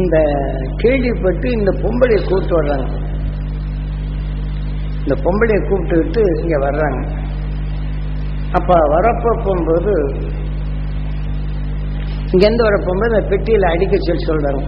இந்த 0.00 0.16
கேள்விப்பட்டு 0.82 1.48
இந்த 1.58 1.70
பொம்பளையை 1.82 2.20
கூப்பிட்டு 2.28 2.56
வர்றாங்க. 2.60 2.86
இந்த 5.02 5.14
பொம்பளையை 5.24 5.60
கூப்பிட்டுக்கிட்டு 5.68 6.22
இங்க 6.42 6.56
வர்றாங்க. 6.66 7.00
அப்ப 8.58 8.72
வரப்போ 8.94 9.30
போகும்போது 9.44 9.94
இங்கேருந்து 12.32 12.66
வர 12.68 12.76
போகும்போது 12.84 13.12
அந்த 13.14 13.26
பெட்டியில் 13.32 13.72
அடிக்க 13.72 13.96
சொல்லி 14.06 14.24
சொல்றாங்க. 14.30 14.62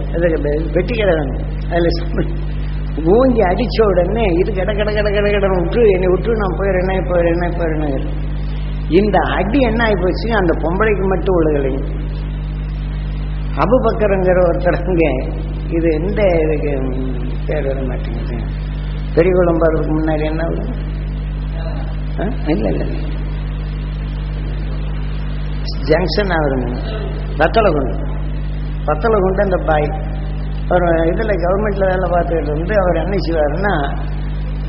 பெட்டி 0.75 0.93
கிடறாங்க 0.93 1.35
அதில் 1.71 2.33
ஊங்கி 3.15 3.41
அடிச்ச 3.49 3.77
உடனே 3.91 4.25
இது 4.41 4.49
கட 4.55 4.71
கட 4.79 4.89
கட 4.97 5.09
கட 5.15 5.27
கிட 5.35 5.47
விட்டு 5.55 5.81
என்னை 5.95 6.07
விட்டு 6.13 6.39
நான் 6.41 6.57
போயிடுறேன் 6.59 7.09
போயிடுறேன் 7.11 7.57
போயிடுறேன் 7.59 8.07
இந்த 8.99 9.17
அடி 9.37 9.59
என்ன 9.69 9.81
ஆகி 9.87 9.97
போச்சு 10.03 10.27
அந்த 10.41 10.53
பொம்பளைக்கு 10.63 11.05
மட்டும் 11.13 11.35
விழுகலைங்க. 11.39 11.81
அபுபக்கருங்கிற 13.57 14.39
ஒருத்தரங்க 14.43 15.05
இது 15.69 15.87
எந்த 15.95 16.19
இதுக்கு 16.41 16.71
பேர் 17.47 17.67
வர 17.67 17.79
மாட்டேங்குது 17.83 18.37
பெரியகுளம் 19.15 19.61
முன்னாடி 19.91 20.23
என்ன 20.23 20.43
வரும்? 20.49 20.75
ஆ? 22.19 22.25
இல்ல 22.47 22.65
இல்ல 22.69 22.83
இல்ல. 22.85 22.97
ஜங்ஷன் 25.87 26.33
ஆகுதுங்க 26.35 26.69
வத்தலகுண்டு 27.37 27.95
வத்தலகுண்டு 28.87 29.41
அந்த 29.41 29.57
பாய் 29.65 29.87
அவர் 30.67 30.83
இதில் 31.05 31.41
கவர்மெண்ட்டில் 31.43 31.89
வேலை 31.89 32.07
பார்த்துக்கிட்டு 32.09 32.51
வந்து 32.51 32.73
அவர் 32.81 32.97
என்ன 32.97 33.15
செய்வாருன்னா 33.19 33.73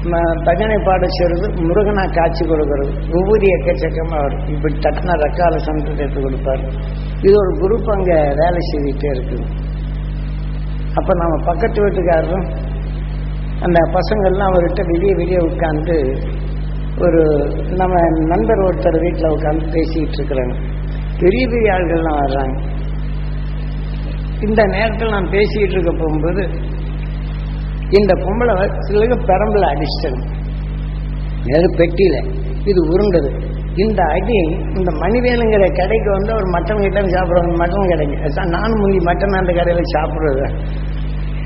ம- 0.04 0.36
பஜனை 0.44 0.78
பாட 0.80 1.06
செய்றது 1.10 1.46
முருகனாக 1.60 2.14
காட்சி 2.14 2.42
கொடுக்கறது 2.44 2.92
விபூதி 3.10 3.48
எக்கச்சக்கமாக 3.48 4.20
அவர் 4.20 4.36
இப்படி 4.48 4.74
தட்டின 4.78 5.16
ரக்கால 5.22 5.58
சமத்தை 5.58 5.92
எடுத்து 5.96 6.20
கொடுப்பார் 6.20 6.62
இது 7.26 7.34
ஒரு 7.42 7.52
குரூப் 7.62 7.88
அங்கே 7.94 8.18
வேலை 8.40 8.60
செய்துகிட்டே 8.70 9.08
இருக்குது. 9.16 9.46
அப்போ 10.98 11.12
நம்ம 11.22 11.34
பக்கத்து 11.48 11.78
வீட்டுக்காரரும் 11.84 12.46
அந்த 13.66 13.78
பசங்கள்லாம் 13.96 14.50
அவர்கிட்ட 14.50 14.82
வெளியே 14.92 15.14
வெளியே 15.20 15.40
உட்காந்து 15.50 15.96
ஒரு 17.04 17.20
நம்ம 17.80 18.00
நண்பர் 18.32 18.62
ஒருத்தர் 18.66 18.98
வீட்டில் 19.04 19.34
உட்காந்து 19.36 19.64
பேசிக்கிட்டு 19.76 20.18
இருக்கிறாங்க. 20.18 20.54
பெரிய 21.22 21.42
பெரிய 21.52 21.74
ஆள்கள்லாம் 21.76 22.20
வர்றாங்க. 22.22 22.56
இந்த 24.46 24.60
நேரத்தில் 24.74 25.14
நான் 25.14 25.32
பேசிக்கிட்டு 25.36 25.76
இருக்க 25.76 25.92
போகும்போது 26.02 26.42
இந்த 27.98 28.12
பொம்பளை 28.24 28.54
சிலருக்கு 28.86 29.16
பெரம்புல 29.30 29.70
அடிச்சிட்டது 29.74 30.20
அது 31.58 31.68
பெட்டியில 31.80 32.16
இது 32.70 32.80
உருண்டது. 32.92 33.30
இந்த 33.82 34.00
அடி 34.14 34.38
இந்த 34.78 34.90
மணிவேலுங்கிற 35.02 35.64
கடைக்கு 35.78 36.10
வந்து 36.16 36.32
ஒரு 36.38 36.46
மட்டன் 36.54 36.82
கிட்ட 36.84 37.00
சாப்பிடுவாங்க 37.14 37.52
மட்டன் 37.62 37.90
கடைக்கு. 37.92 38.16
நானும் 38.54 38.80
முந்தி 38.82 39.00
மட்டன் 39.08 39.38
அந்த 39.40 39.52
கடையில் 39.58 39.92
சாப்பிட்றது. 39.94 40.46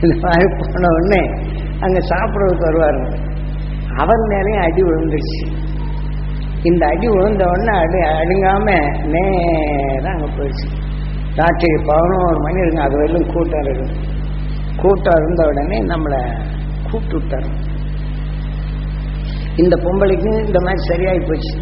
இந்த 0.03 0.15
மாதிரி 0.25 0.47
போன 0.61 0.89
உடனே 0.97 1.21
அங்கே 1.85 2.01
சாப்பிட்றதுக்கு 2.13 2.67
வருவாருங்க 2.69 3.11
அவர் 4.03 4.23
மேலேயும் 4.33 4.65
அடி 4.67 4.83
விழுந்துருச்சு. 4.87 5.41
இந்த 6.71 6.83
அடி 6.93 7.07
விழுந்த 7.15 7.45
உடனே 7.53 7.75
அடி 7.83 8.01
அடுங்காம 8.21 8.67
நேரம் 9.15 10.13
அங்கே 10.15 10.31
போயிடுச்சு. 10.39 10.67
ராத்திரி 11.41 11.77
பதினோரு 11.91 12.39
மணி 12.47 12.63
இருக்குங்க 12.63 12.87
அது 12.87 12.99
வரையிலும் 13.01 13.31
கூட்டம் 13.35 13.63
இருக்கு. 13.65 13.87
கூட்டம் 14.83 15.19
இருந்த 15.21 15.43
உடனே 15.51 15.79
நம்மளை 15.93 16.21
கூப்பிட்டு 16.89 17.17
விட்டார். 17.19 17.49
இந்த 19.63 19.75
பொம்பளைக்கும் 19.85 20.39
இந்த 20.49 20.61
மாதிரி 20.67 20.83
சரியாகி 20.91 21.23
போச்சு. 21.31 21.53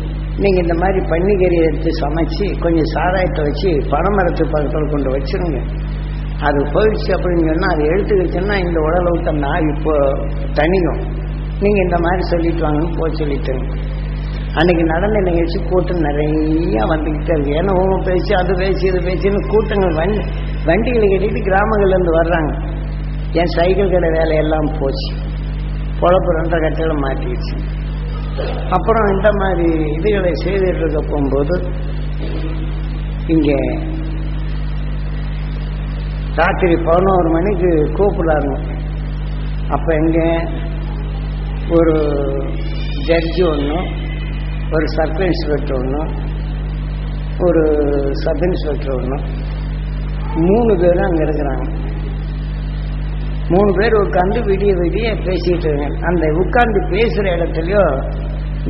நீங்க 0.41 0.58
இந்த 0.61 0.75
மாதிரி 0.75 1.00
பன்னிக்கறி 1.06 1.56
எடுத்து 1.69 1.91
சமைச்சு 2.02 2.58
கொஞ்சம் 2.61 2.91
சாராயத்தை 2.94 3.42
வச்சு 3.44 3.70
பனைமரத்து 3.92 4.44
பக்கத்தில் 4.44 4.92
கொண்டு 4.92 5.11
வச்சிருங்க. 5.11 5.58
அது 6.47 6.61
போயிடுச்சு 6.74 7.11
அப்படின்னு 7.16 7.48
சொன்னா 7.48 7.69
அது 7.74 7.83
எடுத்துக்கிச்சுன்னா 7.83 8.55
இந்த 8.66 8.78
உடலை 8.80 9.11
விட்டோம்னா 9.12 9.41
நாய் 9.48 9.69
இப்போ 9.74 9.94
தனியும். 10.55 11.00
நீங்க 11.61 11.80
இந்த 11.83 11.98
மாதிரி 11.98 12.22
சொல்லிட்டு 12.22 12.64
வாங்கன்னு 12.66 12.98
போய் 12.98 13.19
சொல்லிட்டுருங்க 13.20 13.74
அன்னைக்கு 14.61 14.84
நடந்த 14.84 15.18
நிகழ்ச்சி 15.20 15.58
கூட்டம் 15.68 16.01
நிறைய 16.01 16.78
வந்துக்கிட்டே 16.92 17.33
இருக்கு. 17.34 17.52
ஏன்னா 17.61 17.73
ஊமை 17.83 17.98
பேச்சு 18.05 18.36
அது 18.36 18.55
பேச்சு 18.55 18.84
இது 18.89 19.01
பேச்சுன்னு 19.01 19.48
கூட்டங்கள் 19.48 19.95
வண்டி 19.95 20.23
வண்டிகளை 20.64 21.07
கட்டிட்டு 21.12 21.42
கிராமங்கள்ல 21.48 21.95
இருந்து 21.96 22.12
வர்றாங்க. 22.20 22.52
என் 23.33 23.52
சைக்கிள் 23.57 23.90
கடை 23.90 24.11
வேலையெல்லாம் 24.11 24.73
போச்சு. 24.80 25.11
பொழப்பு 26.01 26.36
ரெண்டரை 26.39 26.61
கட்டையில 26.64 26.95
மாட்டிடுச்சு. 27.05 27.55
அப்புறம் 28.70 29.07
இந்த 29.15 29.29
மாதிரி 29.33 29.69
இதுகளை 29.95 30.33
செய்துட்டு 30.45 30.83
இருக்க 30.83 31.01
போகும்போது 31.01 31.57
இங்கே 33.27 33.59
ராத்திரி 36.37 36.77
பதினோரு 36.85 37.29
மணிக்கு 37.31 37.70
கூப்பிடுறாங்க 37.98 38.53
அப்ப 39.69 39.95
எங்க 39.95 40.20
ஒரு 41.70 41.95
ஜட்ஜி 43.09 43.43
ஒன்று 43.51 43.79
ஒரு 44.75 44.87
சப் 44.87 45.20
இன்ஸ்பெக்டர் 45.20 45.79
ஒன்று 45.79 46.03
ஒரு 47.47 47.63
சப் 48.25 48.45
இன்ஸ்பெக்டர் 48.49 48.95
ஒன்று 48.95 49.19
மூணு 50.49 50.73
பேரும் 50.77 51.07
அங்கே 51.07 51.25
இருக்கிறாங்க. 51.25 51.64
மூணு 53.49 53.70
பேர் 53.73 53.95
உட்காந்து 53.95 54.41
விடிய 54.51 54.73
விடிய 54.81 55.07
பேசிட்டு 55.25 55.67
இருக்காங்க. 55.69 56.07
அந்த 56.07 56.27
உட்காந்து 56.43 56.81
பேசுற 56.93 57.25
இடத்துலயோ 57.37 57.83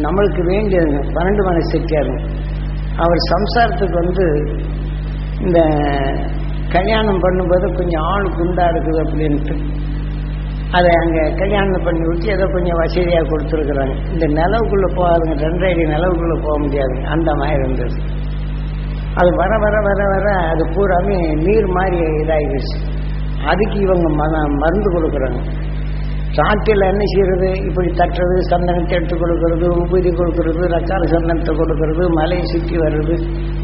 நம்மளுக்கு 0.04 0.42
வேண்டியதுங்க 0.52 1.00
பன்னெண்டு 1.16 1.42
மணி 1.48 1.62
செட்டியாருங்க 1.72 2.22
அவர் 3.02 3.20
சம்சாரத்துக்கு 3.32 3.96
வந்து 4.02 4.24
இந்த 5.44 5.60
கல்யாணம் 6.76 7.22
பண்ணும்போது 7.24 7.66
கொஞ்சம் 7.78 8.04
ஆள் 8.12 8.28
குண்டா 8.36 8.64
இருக்குது 8.72 9.00
அப்படின்ட்டு. 9.04 9.54
அதை 10.76 10.90
அங்கே 11.00 11.22
கல்யாணம் 11.40 11.84
பண்ணி 11.86 12.04
வச்சு 12.10 12.28
ஏதோ 12.34 12.44
கொஞ்சம் 12.52 12.78
வசதியாக 12.82 13.28
கொடுத்துருக்குறாங்க. 13.30 13.94
இந்த 14.12 14.26
நிலவுக்குள்ளே 14.38 14.88
போகாதுங்க 14.98 15.34
ரெண்டரை 15.46 15.70
அடி 15.72 15.84
நிலவுக்குள்ளே 15.94 16.36
போக 16.46 16.54
முடியாதுங்க 16.64 17.04
அந்த 17.16 17.30
மாதிரி 17.40 17.60
இருந்தது. 17.60 17.96
அது 19.20 19.30
வர 19.40 19.52
வர 19.64 19.76
வர 19.88 20.00
வர 20.12 20.28
அது 20.52 20.64
பூராமே 20.76 21.18
நீர் 21.46 21.68
மாதிரி 21.78 21.98
இதாகிடுச்சு 22.22 22.78
அதுக்கு 23.52 23.78
இவங்க 23.86 24.08
மன 24.22 24.40
மருந்து 24.62 24.88
கொடுக்குறாங்க. 24.96 25.40
சாட்டில் 26.36 26.84
என்ன 26.90 27.02
செய்யறது 27.12 27.48
இப்படி 27.68 27.88
தட்டுறது 27.98 28.36
சந்தனத்தை 28.50 28.94
எடுத்து 28.98 29.16
கொடுக்கறது 29.22 29.66
உபதி 29.82 30.10
கொடுக்கறது 30.20 30.62
ரக்கால 30.74 31.08
சந்தனத்தை 31.14 31.52
கொடுக்கறது 31.60 32.04
மலையை 32.18 32.44
சுற்றி 32.52 32.76
வர்றது 32.82 33.14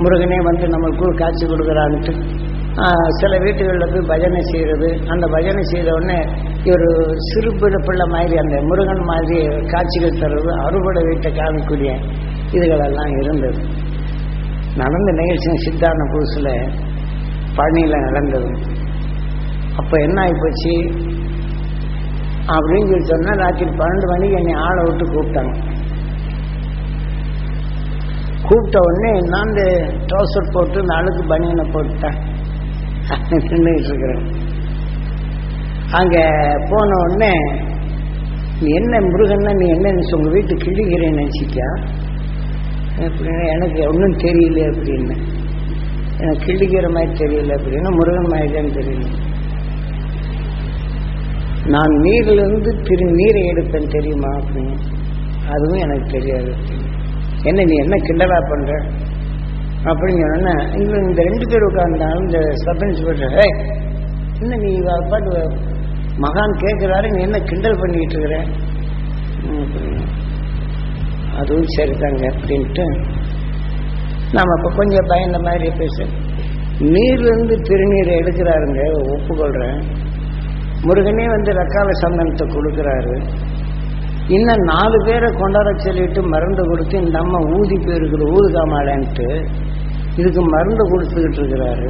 முருகனே 0.03 0.39
வந்து 0.49 0.67
நம்மளுக்கு 0.75 1.13
காட்சி 1.23 1.45
கொடுக்குறான்ட்டு. 1.53 2.13
சில 3.21 3.33
வீட்டுகளில் 3.45 3.93
போய் 3.93 4.09
பஜனை 4.11 4.43
செய்யறது 4.51 4.89
அந்த 5.13 5.25
பஜனை 5.35 5.63
செய்த 5.71 5.89
உடனே 5.97 6.19
ஒரு 6.75 6.89
சிறு 7.29 7.51
பிள்ளை 7.61 8.07
மாதிரி 8.15 8.37
அந்த 8.43 8.57
முருகன் 8.69 9.03
மாதிரி 9.11 9.39
காட்சிகள் 9.73 10.21
தர்றது 10.23 10.53
அறுபடை 10.67 11.03
வீட்டை 11.09 11.31
காணக்கூடிய 11.41 11.91
இதுகளெல்லாம் 12.57 13.15
இருந்தது. 13.23 13.61
நடந்த 14.81 15.11
நிகழ்ச்சி 15.21 15.57
சித்தான 15.65 16.07
புதுசில் 16.13 16.53
பழனியில் 17.57 18.05
நடந்தது. 18.07 18.51
அப்போ 19.81 19.95
என்ன 20.07 20.19
ஆகிப்போச்சு 20.27 20.75
அப்படின்னு 22.55 22.91
சொல்லி 22.91 23.07
சொன்னா 23.07 23.33
ராத்திரி 23.35 23.71
பன்னெண்டு 23.71 24.07
மணிக்கு 24.07 24.37
என்னை 24.37 24.55
ஆளை 24.67 24.83
விட்டு 24.85 25.05
கூப்பிட்டாங்க. 25.05 25.53
கூப்பிட்ட 28.49 28.79
உடனே 28.79 29.11
நான் 29.33 29.49
இந்த 29.49 29.63
ட்ரௌசர் 30.07 30.53
போட்டு 30.53 30.81
இந்த 30.81 30.95
அழுக்கு 30.95 31.23
பனியனை 31.33 31.65
போட்டுட்டேன். 31.73 32.19
நின்றுட்டு 33.31 33.89
இருக்கிறேன். 33.89 34.25
அங்க 35.91 36.17
போன 36.71 36.97
உடனே 37.05 37.33
நீ 38.61 38.71
என்ன 38.71 39.01
முருகன்னா 39.01 39.53
நீ 39.55 39.67
என்ன 39.69 39.91
நினைச்சு 39.93 40.17
உங்க 40.17 40.31
வீட்டு 40.31 40.55
கிழிக்கிறேன்னு 40.55 41.19
நினைச்சிட்டியா? 41.19 41.69
அப்படின்னு 43.07 43.45
எனக்கு 43.55 43.81
ஒன்றும் 43.89 44.19
தெரியல 44.19 44.61
அப்படின்னு. 44.71 45.17
எனக்கு 46.21 46.45
கிழிக்கிற 46.47 46.87
மாதிரி 46.93 47.13
தெரியல 47.25 47.53
அப்படின்னா 47.59 47.91
முருகன் 47.91 48.31
மாதிரி 48.31 48.53
தான் 48.53 48.77
தெரியல 48.79 49.09
நான் 51.69 51.93
நீரிலிருந்து 52.01 52.71
திரு 52.83 53.05
நீரை 53.13 53.43
எடுப்பேன் 53.43 53.91
தெரியுமா? 53.91 54.29
அப்படின்னு 54.29 54.77
அதுவும் 55.49 55.81
எனக்கு 55.81 56.07
தெரியாது. 56.13 56.53
என்ன 57.43 57.65
நீ 57.65 57.75
என்ன 57.77 57.97
கிண்டலா 57.97 58.39
பண்ற? 58.51 58.73
அப்படின்னு 59.85 60.35
சொன்னா 60.35 60.55
இந்த 60.75 61.23
ரெண்டு 61.23 61.47
பேர் 61.47 61.67
உட்கார்ந்தாலும் 61.67 62.25
இந்த 62.25 62.39
சப் 62.55 62.83
இன்ஸ்பெக்டர் 62.83 63.33
"ஏய், 63.33 63.57
என்ன 64.41 64.57
நீ 64.57 64.79
பாட்டு 65.11 65.51
மகான் 66.19 66.57
கேட்கிறாரு 66.59 67.15
நீ 67.15 67.23
என்ன 67.23 67.39
கிண்டல் 67.41 67.79
பண்ணிட்டு 67.81 68.19
இருக்கிற? 68.19 68.43
ம், 69.43 69.61
அப்படின்னு. 69.61 70.07
அதுவும் 71.37 71.71
சரிதாங்க 71.77 72.25
அப்படின்ட்டு 72.31 72.87
நாம 74.33 74.55
இப்ப 74.59 74.71
கொஞ்சம் 74.77 75.07
பயந்த 75.09 75.39
மாதிரி 75.39 75.71
பேச. 75.71 76.07
நீர்லேருந்து 76.79 77.57
திருநீரை 77.69 78.15
எடுக்கிறாருங்க 78.19 78.81
ஒப்புக்கொள்றேன். 79.15 79.81
முருகனே 80.87 81.25
வந்து 81.35 81.51
ரக்கால 81.61 81.89
சந்தனத்தை 82.03 82.45
கொடுக்குறாரு. 82.55 83.15
இன்னும் 84.37 84.63
நாலு 84.71 84.97
பேரை 85.07 85.29
கொண்டாட 85.33 85.69
சொல்லிட்டு 85.85 86.21
மருந்து 86.35 86.63
கொடுத்து 86.71 86.97
இந்த 87.05 87.17
அம்மா 87.25 87.39
ஊதி 87.57 87.77
போயிருக்கிற 87.87 88.25
ஊதுகாமாலன்ட்டு 88.37 89.29
இதுக்கு 90.21 90.43
மருந்து 90.55 90.85
கொடுத்துக்கிட்டு 90.93 91.41
இருக்கிறாரு. 91.43 91.89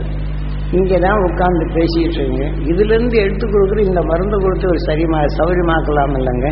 இங்கே 0.79 0.97
தான் 1.05 1.23
உட்காந்து 1.27 1.65
பேசிக்கிட்டு 1.77 2.19
இருக்கீங்க 2.19 2.47
இதுலேருந்து 2.71 3.17
எடுத்து 3.25 3.45
கொடுக்குற 3.47 3.81
இந்த 3.91 4.01
மருந்து 4.11 4.39
கொடுத்து 4.39 4.67
ஒரு 4.73 4.81
சரிமா 4.89 5.21
சௌரியமாக்கலாம் 5.37 6.17
இல்லைங்க 6.21 6.49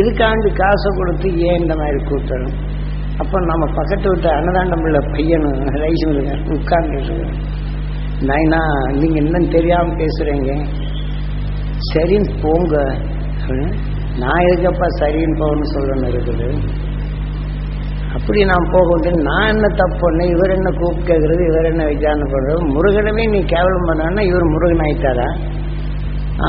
இதுக்காண்டு 0.00 0.50
காசை 0.60 0.90
கொடுத்து 0.92 1.28
ஏன் 1.48 1.60
இந்த 1.62 1.74
மாதிரி 1.80 1.98
கூட்டணும் 2.10 2.56
அப்போ 3.22 3.38
நம்ம 3.50 3.64
பக்கத்து 3.78 4.06
விட்டு 4.10 4.28
அன்னதாண்டம் 4.36 4.84
உள்ள 4.86 4.98
பையனும் 5.12 5.58
உட்காந்துட்டு 5.58 6.54
உட்கார்ந்துட்டு 6.56 7.18
நைனா 8.30 8.62
நீங்கள் 9.00 9.22
இன்னும் 9.22 9.52
தெரியாமல் 9.56 9.98
பேசுகிறீங்க 10.00 10.50
சரின்னு 11.90 12.32
போங்க. 12.42 12.74
நான் 14.22 14.46
எதுக்கப்பா 14.48 14.86
சரின்னு 15.00 15.36
போகணும்னு 15.42 15.68
சொல்லணும் 15.74 16.10
இருக்குது? 16.12 16.48
அப்படி 18.16 18.40
நான் 18.50 18.70
போக 18.72 18.86
முடியும் 18.90 19.22
நான் 19.28 19.50
என்ன 19.52 19.66
தப்பு 19.80 19.98
பண்ணேன்? 20.02 20.32
இவர் 20.34 20.54
என்ன 20.56 20.70
கூப்பிட்டு 20.80 21.08
கேட்கறது 21.10 21.42
இவர் 21.50 21.68
என்ன 21.70 21.82
விசாரணை 21.90 22.26
பண்ணுறது 22.32 22.66
முருகனவே 22.74 23.24
நீ 23.34 23.40
கேவலம் 23.54 23.88
பண்ணான்னா 23.90 24.22
இவர் 24.30 24.52
முருகன் 24.54 24.84
ஆயிட்டாரா? 24.86 25.28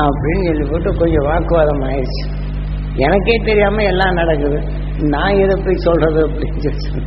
அப்படின்னு 0.04 0.44
சொல்லி 0.48 0.64
போட்டு 0.72 0.90
கொஞ்சம் 1.02 1.26
வாக்குவாதம் 1.30 1.84
ஆயிடுச்சு. 1.90 2.24
எனக்கே 3.06 3.36
தெரியாம 3.48 3.84
எல்லாம் 3.92 4.18
நடக்குது. 4.20 4.58
நான் 5.14 5.38
எதை 5.44 5.56
போய் 5.64 5.84
சொல்றது 5.86 6.20
அப்படின்னு 6.26 6.72
சொல்லி 6.86 7.02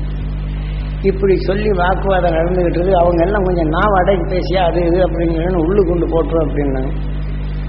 இப்படி 1.09 1.33
சொல்லி 1.49 1.69
வாக்குவாதம் 1.81 2.35
நடந்துகிட்டு 2.37 2.79
இருக்கு 2.79 3.01
அவங்க 3.01 3.21
எல்லாம் 3.25 3.45
கொஞ்சம் 3.47 3.71
நான் 3.75 3.97
அடக்கி 3.99 4.25
பேசியா 4.33 4.61
அது 4.69 4.79
இது 4.89 4.99
அப்படிங்கிறன்னு 5.07 5.61
உள்ளு 5.65 5.81
கொண்டு 5.89 6.05
போட்டுரும் 6.13 6.45
அப்படின்னாங்க. 6.47 6.91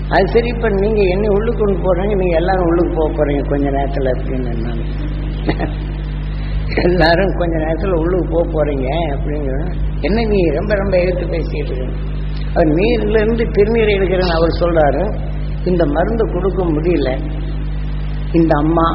அது 0.08 0.26
சரி 0.26 0.48
இப்ப 0.48 0.68
நீங்க 0.68 1.00
என்ன 1.02 1.28
உள்ளுக்கு 1.28 1.64
கொண்டு 1.64 1.78
போறீங்க 1.80 2.14
நீங்க 2.14 2.36
எல்லாரும் 2.36 2.64
உள்ளுக்கு 2.64 2.94
போக 2.94 3.08
போறீங்க. 3.12 3.48
கொஞ்ச 3.48 3.70
நேரத்துல 3.70 4.12
அப்படின்னு 4.16 4.52
எல்லாரும் 6.84 7.32
கொஞ்ச 7.38 7.56
நேரத்துல 7.56 7.92
உள்ளுக்கு 7.92 8.28
போக 8.30 8.44
போறீங்க 8.54 8.88
அப்படின்னு 9.14 9.54
என்ன 10.00 10.24
நீ 10.24 10.50
ரொம்ப 10.50 10.74
ரொம்ப 10.74 10.98
எடுத்து 11.00 11.24
பேசிட்டு 11.26 11.72
இருக்க? 11.72 11.86
அவர் 12.54 12.68
நீர்ல 12.68 13.16
இருந்து 13.20 13.44
திருநீர் 13.44 13.94
எடுக்கிறேன்னு 13.96 14.36
அவர் 14.38 14.58
சொல்றாரு. 14.60 15.02
இந்த 15.64 15.84
மருந்து 15.86 16.32
கொடுக்க 16.32 16.64
முடியல. 16.64 17.10
இந்த 18.32 18.52
அம்மா 18.58 18.86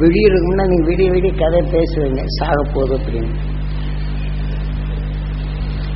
விடியிருக்கும்னா 0.00 0.64
நீங்கள் 0.66 0.88
விடிய 0.88 1.10
விடிய 1.10 1.32
கதை 1.38 1.60
பேசுவீங்க 1.72 2.22
சாக 2.26 2.62
போகுது 2.74 2.96
அப்படின்னு. 2.96 3.34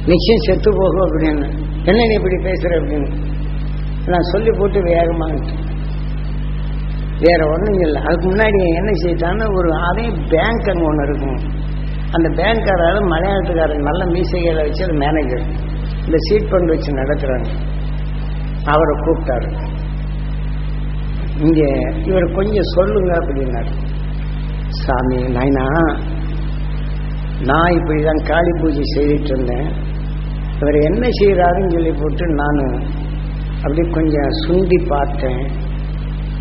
நிச்சயம் 0.07 0.45
செத்து 0.47 0.71
போகும் 0.71 1.07
அப்படின்னு. 1.07 1.47
என்ன 1.85 2.07
நீ 2.07 2.15
இப்படி 2.15 2.37
பேசுற? 2.37 2.71
அப்படின்னு. 2.81 3.28
நான் 4.15 4.31
சொல்லி 4.33 4.51
போட்டு 4.59 4.79
வேகமாக 4.91 5.39
வேற 7.25 7.41
ஒன்றும் 7.53 7.81
இல்லை 7.85 8.01
அதுக்கு 8.07 8.27
முன்னாடி 8.33 8.59
என்ன 8.81 8.91
செய்தான்னு 9.05 9.47
ஒரு 9.59 9.71
அதே 9.89 10.05
பேங்க் 10.33 10.69
அங்கே 10.73 10.85
ஒன்று 10.91 11.07
இருக்கும். 11.09 11.41
அந்த 12.17 12.29
பேங்க்காரால 12.39 13.01
மலையாளத்துக்காரன் 13.13 13.89
நல்ல 13.89 14.03
மீசைகளை 14.13 14.61
வச்சு 14.67 14.85
அது 14.87 14.95
மேனேஜர் 15.03 15.43
இந்த 16.05 16.19
சீட் 16.27 16.49
ஃபண்ட் 16.51 16.73
வச்சு 16.75 16.91
நடத்துறாங்க 17.01 17.49
அவரை 18.75 18.95
கூப்பிட்டாரு. 19.07 19.49
இங்கே 21.47 21.69
இவர் 22.11 22.27
கொஞ்சம் 22.39 22.71
சொல்லுங்க 22.77 23.11
அப்படின்னாரு. 23.21 23.73
சாமி 24.85 25.19
நாயனா 25.37 25.67
நான் 27.51 27.77
இப்படி 27.79 28.01
தான் 28.09 28.23
காளி 28.31 28.53
பூஜை 28.61 28.85
செய்துட்டு 28.95 29.31
இருந்தேன். 29.35 29.69
இவர் 30.61 30.79
என்ன 30.89 31.05
செய்கிறாருன்னு 31.19 31.75
சொல்லி 31.77 31.93
போட்டு 32.01 32.25
நான் 32.41 32.63
அப்படி 33.63 33.83
கொஞ்சம் 33.91 34.31
சுண்டி 34.45 34.79
பார்த்தேன். 34.89 35.43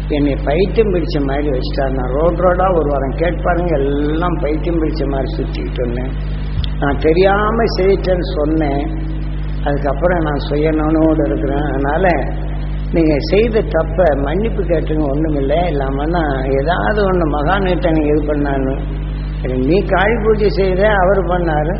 என்னை 0.09 0.33
பைத்தியம் 0.45 0.91
பிடிச்ச 0.93 1.17
மாதிரி 1.25 1.47
வச்சுட்டார். 1.49 1.95
நான் 1.97 2.11
ரோட் 2.11 2.41
ரோடா 2.43 2.67
ஒரு 2.79 2.87
வாரம் 2.89 3.15
கேட்பாருங்க 3.21 3.73
எல்லாம் 3.77 4.37
பைத்தியம் 4.41 4.81
பிடிச்ச 4.81 5.05
மாதிரி 5.05 5.29
சுற்றிக்கிட்டு 5.37 5.81
இருந்தேன். 5.83 6.13
நான் 6.79 6.99
தெரியாம 6.99 7.65
செய்யிட்டேன்னு 7.77 8.27
சொன்னேன். 8.39 8.83
அதுக்கப்புறம் 9.63 10.21
நான் 10.21 10.45
சுயநனோடு 10.49 11.21
இருக்கிறேன். 11.25 11.67
அதனால 11.69 12.05
நீங்க 12.91 13.13
செய்த 13.19 13.61
தப்ப 13.69 14.03
மன்னிப்பு 14.15 14.61
கேட்டுங்க 14.63 15.05
ஒண்ணுமில்லை. 15.13 15.59
இல்லாமன்னா 15.71 16.23
ஏதாவது 16.59 16.99
ஒண்ணு 17.03 17.25
மகான்கிட்ட 17.37 17.89
நீங்க 17.91 18.11
இது 18.13 18.23
பண்ணான்னு 18.33 18.75
சரி, 19.41 19.57
நீ 19.65 19.77
காளி 19.85 20.15
பூஜை 20.23 20.49
செய்த 20.49 20.83
அவர் 21.01 21.19
பண்ணாரு. 21.25 21.73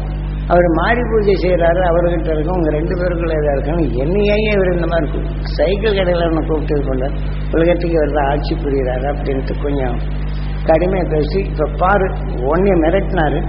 அவர் 0.51 0.67
மாறி 0.79 1.01
பூஜை 1.11 1.33
செய்யறாரு 1.43 1.81
அவர்கிட்ட 1.87 2.29
இருக்கும் 2.33 2.57
உங்க 2.59 2.69
ரெண்டு 2.75 2.93
பேருக்குள்ள 2.99 3.33
இதாக 3.39 3.55
இருக்கணும் 3.55 3.89
என்னையே 4.03 4.35
இவர் 4.51 4.75
இந்த 4.75 4.87
மாதிரி 4.91 5.05
இருக்கும் 5.05 5.25
சைக்கிள் 5.57 5.97
கடையில் 5.97 6.25
ஒன்று 6.27 6.43
கூப்பிட்டு 6.49 6.75
இது 6.77 7.09
உலகத்துக்கு 7.55 7.97
இவர் 7.97 8.15
தான் 8.17 8.29
ஆட்சி 8.31 8.53
புரிகிறாரு 8.55 9.07
அப்படின்ட்டு 9.11 9.55
கொஞ்சம் 9.65 9.97
கடுமையாக 10.69 11.09
பேசி 11.13 11.39
இப்போ 11.49 11.65
பாரு 11.81 12.07
ஒன்னே 12.51 12.73
மிரட்டினாரு 12.83 13.39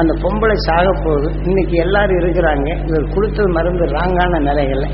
அந்த 0.00 0.12
பொம்பளை 0.24 0.56
சாக 0.66 0.88
போகுது 1.06 1.28
இன்னைக்கு 1.44 1.76
எல்லாரும் 1.76 2.20
இருக்கிறாங்க 2.22 2.68
இவர் 2.88 3.06
கொடுத்தது 3.14 3.48
மருந்து 3.48 3.86
ராங்கான 3.94 4.40
நிலைகளில் 4.40 4.90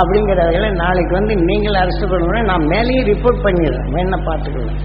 அப்படிங்கிற 0.00 0.42
நாளைக்கு 0.82 1.14
வந்து 1.14 1.34
நீங்கள் 1.48 1.80
அரசு 1.82 2.04
பண்ணணும் 2.06 2.50
நான் 2.50 2.66
மேலேயே 2.66 3.02
ரிப்போர்ட் 3.02 3.44
பண்ணிடுறேன். 3.44 3.88
என்ன 3.98 4.18
பார்த்துக்கலாம் 4.28 4.80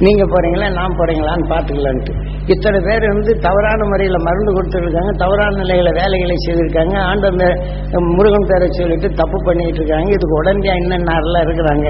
நீங்க 0.00 0.24
போறீங்களா 0.24 0.68
நான் 0.72 0.98
போறீங்களான்னு 1.00 1.46
பார்த்துக்கலான்ட்டு. 1.54 2.14
இத்தனை 2.46 2.78
பேர் 2.86 3.04
வந்து 3.12 3.32
தவறான 3.38 3.84
முறையில் 3.90 4.24
மருந்து 4.26 4.50
கொடுத்துருக்காங்க 4.56 5.12
தவறான 5.22 5.56
நிலையில் 5.56 5.90
வேலைகளை 5.98 6.36
செய்திருக்காங்க. 6.44 6.94
ஆண்ட 7.10 7.28
முருகன் 8.16 8.48
பேரை 8.50 8.68
சொல்லிட்டு 8.68 9.08
தப்பு 9.20 9.38
பண்ணிட்டு 9.44 9.80
இருக்காங்க 9.80 10.08
இதுக்கு 10.16 10.38
உடனே 10.40 10.72
இன்னும் 10.82 11.06
நாரெல்லாம் 11.10 11.44
இருக்கிறாங்க? 11.46 11.88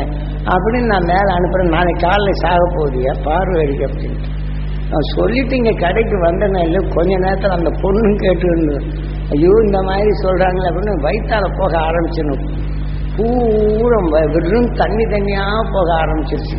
அப்படின்னு 0.54 0.90
நான் 0.94 1.08
மேலே 1.12 1.30
அனுப்புகிறேன் 1.36 1.74
நாளைக்கு 1.76 2.04
காலைல 2.06 2.34
சாக 2.42 2.66
போகுதியா? 2.76 3.14
பார்வை 3.26 3.62
அடிக்க 3.64 3.88
அப்படின்ட்டு. 3.90 4.38
நான் 4.92 5.08
சொல்லிட்டு 5.16 5.54
இங்கே 5.56 5.74
கடைக்கு 5.84 6.16
வந்தேன்னா 6.28 6.60
இல்லை 6.66 6.80
கொஞ்ச 6.94 7.10
நேரத்தில் 7.24 7.56
அந்த 7.58 7.70
பொண்ணும் 7.82 8.20
கேட்டு 8.24 8.76
ஐயோ 9.34 9.52
இந்த 9.66 9.78
மாதிரி 9.88 10.10
சொல்கிறாங்களே 10.24 10.68
அப்படின்னு 10.70 11.04
வயிற்றால 11.06 11.48
போக 11.58 11.72
ஆரம்பிச்சிடணும் 11.88 12.44
பூரம் 13.16 14.08
வெறும் 14.14 14.70
தண்ணி 14.74 15.04
தண்ணியாக 15.04 15.60
போக 15.74 15.88
ஆரம்பிச்சிருச்சு. 16.02 16.56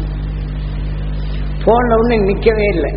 போன 1.66 1.96
உடனே 1.96 2.18
நிற்கவே 2.18 2.66
இல்லை. 2.76 2.92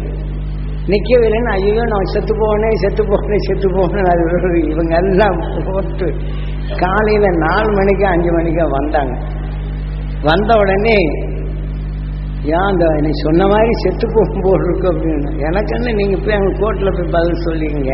நிற்கவில்லைன்னு 0.92 1.52
ஐயோ 1.56 1.84
நான் 1.92 2.10
செத்து 2.14 2.34
போனேன் 2.40 2.80
செத்து 2.82 3.02
போனேன் 3.10 3.44
செத்து 3.48 3.68
போனேன் 3.76 4.08
அது 4.12 4.24
இவங்க 4.72 4.94
எல்லாம் 5.02 5.38
போட்டு 5.68 6.08
காலையில 6.82 7.26
நாலு 7.44 7.70
மணிக்கு 7.78 8.04
அஞ்சு 8.14 8.30
மணிக்கு 8.36 8.64
வந்தாங்க. 8.78 9.14
வந்த 10.28 10.50
உடனே 10.62 10.98
ஏன் 12.54 12.66
அந்த 12.70 12.84
நீ 13.04 13.10
சொன்ன 13.24 13.46
மாதிரி 13.52 13.74
செத்து 13.82 14.06
போகும் 14.14 14.44
போல் 14.46 14.64
இருக்கு 14.66 14.86
அப்படின்னு. 14.92 15.30
எனக்கு 15.48 15.72
என்ன 15.76 15.92
நீங்க 16.00 16.16
போய் 16.24 16.36
அங்க 16.38 16.50
கோர்ட்ல 16.62 16.90
போய் 16.96 17.12
பதில் 17.16 17.44
சொல்லிங்க 17.46 17.92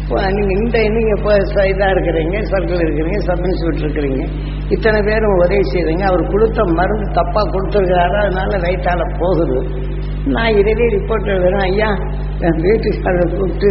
இப்போ 0.00 0.20
நீங்க 0.36 0.52
இந்த 0.60 0.76
நீங்க 0.96 1.10
இப்போ 1.18 1.32
இதா 1.72 1.88
இருக்கிறீங்க 1.94 2.36
சர்க்கிள் 2.52 2.84
இருக்கிறீங்க 2.84 3.18
சப் 3.28 3.44
இன்ஸ்டியூட் 3.48 3.82
இருக்கிறீங்க. 3.84 4.22
இத்தனை 4.74 5.00
பேரும் 5.08 5.40
ஒரே 5.42 5.58
செய்றீங்க 5.72 6.04
அவர் 6.10 6.22
கொடுத்த 6.34 6.64
மருந்து 6.78 7.08
தப்பா 7.18 7.42
கொடுத்துருக்காரு 7.54 8.16
அதனால 8.24 8.60
வயிற்றால 8.64 9.04
போகுது. 9.20 9.58
நான் 10.36 10.56
இதே 10.60 10.86
ரிப்போர்ட் 10.96 11.32
எழுதுறேன். 11.34 11.64
ஐயா 11.70 11.90
என் 12.46 12.60
வீட்டுக்காரரை 12.66 13.24
கூப்பிட்டு 13.36 13.70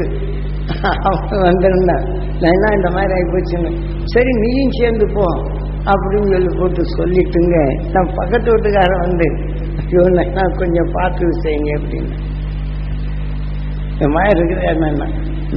அவங்க 1.10 1.38
வந்திருந்தேன் 1.50 2.06
நான் 2.64 2.78
இந்த 2.78 2.90
மாதிரி 2.96 3.14
ஆகிப்போச்சுன்னு 3.18 3.72
சரி 4.14 4.32
நீயும் 4.44 4.76
சேர்ந்து 4.80 5.06
போ 5.18 5.26
அப்படின்னு 5.92 6.32
சொல்லி 6.36 6.52
போட்டு 6.60 6.82
சொல்லிட்டுங்க. 6.98 7.58
நான் 7.94 8.10
பக்கத்து 8.20 8.48
வீட்டுக்காரன் 8.54 9.04
வந்து 9.06 9.28
ஐயோ 9.82 10.04
நான் 10.18 10.58
கொஞ்சம் 10.62 10.92
பார்த்து 10.98 11.32
செய்யுங்க 11.46 11.72
அப்படின்னு. 11.80 12.12
இந்த 13.94 14.08
மாதிரி 14.16 14.36
இருக்குது 14.40 14.68
என்னென்ன 14.74 15.08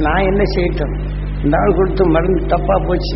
நான் 0.05 0.27
என்ன 0.29 0.43
செய்யட்டும்? 0.55 0.95
இந்த 1.43 1.55
ஆள் 1.61 1.77
கொடுத்து 1.79 2.03
மருந்து 2.15 2.41
தப்பா 2.53 2.75
போச்சு. 2.87 3.15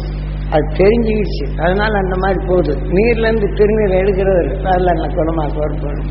அது 0.53 0.65
தெரிஞ்சுக்கிடுச்சு 0.79 1.45
அதனால 1.63 1.91
அந்த 2.03 2.15
மாதிரி 2.23 2.39
போகுது. 2.49 2.73
நீர்லேருந்து 2.95 3.47
திருநீர் 3.59 3.99
எடுக்கிறவர். 4.01 4.49
அதில் 4.73 4.97
நான் 4.99 5.15
குணமாக 5.19 5.59
வரப்போம் 5.63 6.03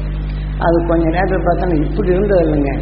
அது 0.59 0.87
கொஞ்ச 0.87 1.05
நேரத்தில் 1.09 1.47
பார்த்தோன்னா 1.47 1.77
இப்படி 1.85 2.09
இருந்தது 2.09 2.43
இல்லைங்க 2.45 2.73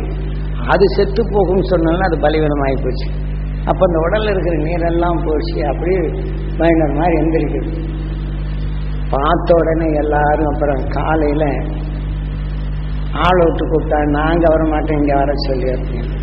அது 0.73 0.85
செத்து 0.97 1.23
போகும்னு 1.23 1.63
சொன்னாலும் 1.63 2.07
அது 2.07 2.17
பலவீனமாகி 2.17 2.79
போச்சு. 2.85 3.09
அப்போ 3.65 3.87
அந்த 3.87 3.99
உடல்ல 4.07 4.31
இருக்கிற 4.31 4.57
நீரெல்லாம் 4.57 5.25
போச்சு. 5.27 5.67
அப்படியே 5.67 6.01
பயங்கர 6.59 6.93
மாதிரி 6.99 7.17
எந்திரிக்குது. 7.23 7.71
பார்த்த 9.11 9.55
உடனே 9.55 9.89
எல்லாரும் 10.03 10.51
அப்புறம் 10.53 10.89
காலையில் 10.89 11.49
ஆள் 13.25 13.43
விட்டு 13.45 13.65
கூப்பிட்டா 13.65 13.99
நாங்கள் 14.11 14.53
வர 14.55 14.63
மாட்டோம் 14.65 15.05
வர 15.21 15.33
சொல்லி 15.47 15.69
அப்படின்னு. 15.75 16.15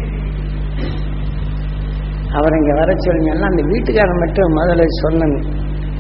அவர் 2.38 2.58
இங்கே 2.58 2.74
வர 2.74 2.92
சொல்லுங்கன்னா 3.06 3.50
அந்த 3.54 3.64
வீட்டுக்காரன் 3.72 4.20
மட்டும் 4.20 4.58
முதல்ல 4.60 4.86
சொன்னேன். 5.04 5.38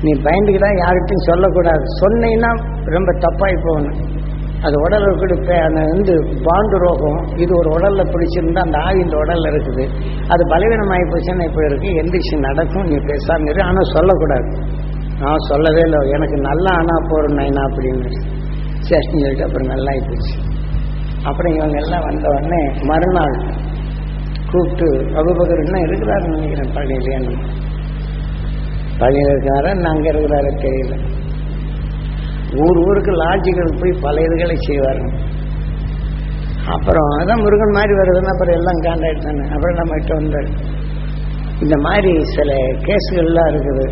நீ 0.05 0.11
பயந்துக்கிட்டா 0.25 0.69
யார்கிட்டையும் 0.83 1.27
சொல்லக்கூடாது. 1.29 1.83
சொன்னீங்கன்னா 2.01 2.51
ரொம்ப 2.95 3.11
தப்பாகி 3.25 3.57
போகணும். 3.67 3.97
அது 4.67 4.75
உடல் 4.85 5.05
கொடுப்ப 5.21 5.49
அந்த 5.67 5.79
வந்து 5.91 6.13
பாண்டு 6.45 6.77
ரோகம் 6.83 7.17
இது 7.43 7.51
ஒரு 7.59 7.69
உடலில் 7.77 8.11
பிடிச்சிருந்தா 8.13 8.61
அந்த 8.67 8.77
ஆவி 8.87 8.99
இந்த 9.05 9.15
உடலில் 9.23 9.49
இருக்குது. 9.51 9.85
அது 10.33 10.43
பலவீனமாகி 10.53 11.05
போச்சுன்னா 11.13 11.47
இப்போ 11.49 11.61
இருக்கு. 11.69 11.89
எந்திரிச்சு 12.01 12.35
நடக்கும் 12.47 12.87
நீ 12.91 12.97
பேசாமல் 13.09 13.49
இரு. 13.51 13.61
ஆனால் 13.69 13.91
சொல்லக்கூடாது. 13.95 14.47
நான் 15.23 15.45
சொல்லவே 15.49 15.81
இல்லை. 15.87 15.99
எனக்கு 16.17 16.37
நல்லா 16.49 16.71
ஆனா 16.81 16.95
போறேன் 17.11 17.37
நைனா 17.39 17.63
அப்படின்னு. 17.69 18.11
சரின்னு 18.87 19.21
சொல்லிட்டு 19.23 19.45
அப்புறம் 19.47 19.69
நல்லா 19.73 19.91
ஆகிப்போச்சு 19.95 20.33
அப்புறம் 21.29 21.53
இவங்க 21.57 21.77
எல்லாம் 21.83 22.05
வந்த 22.07 22.25
உடனே 22.35 22.61
மறுநாள் 22.89 23.35
கூப்பிட்டு 24.51 24.87
அபுபக்கர் 25.19 25.61
என்ன 25.65 25.77
இருக்கிறாருன்னு 25.87 26.35
நினைக்கிறேன். 26.37 26.73
பள்ளியிலே 26.77 27.13
பள்ளியில் 29.03 29.31
இருக்கிறாரா 29.33 29.71
நான் 29.83 29.93
அங்கே 29.95 30.11
இருக்கிறாரு 30.13 30.51
தெரியல. 30.65 30.95
ஊர் 32.63 32.79
ஊருக்கு 32.87 33.13
லாட்ஜுகள் 33.23 33.77
போய் 33.81 34.01
பல 34.05 34.15
இதுகளை 34.27 34.57
செய்வாருங்க 34.67 35.13
அப்புறம் 36.73 37.09
அதான் 37.19 37.41
முருகன் 37.45 37.75
மாதிரி 37.77 37.93
வருதுன்னா 37.99 38.33
அப்புறம் 38.33 38.57
எல்லாம் 38.59 38.81
காண்டாக்ட் 38.85 39.25
தானே. 39.27 39.45
அப்புறம் 39.55 39.77
நம்ம 39.79 39.95
கிட்ட 39.99 40.13
வந்தார். 40.19 40.49
இந்த 41.63 41.75
மாதிரி 41.85 42.11
சில 42.35 42.51
கேஸுகள்லாம் 42.85 43.49
இருக்குது. 43.53 43.85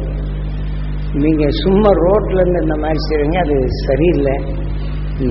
நீங்க 1.23 1.45
சும்மா 1.63 1.89
ரோட்லேருந்து 2.05 2.61
இந்த 2.65 2.77
மாதிரி 2.83 2.99
செய்வீங்க 3.07 3.37
அது 3.45 3.57
சரியில்லை. 3.87 4.35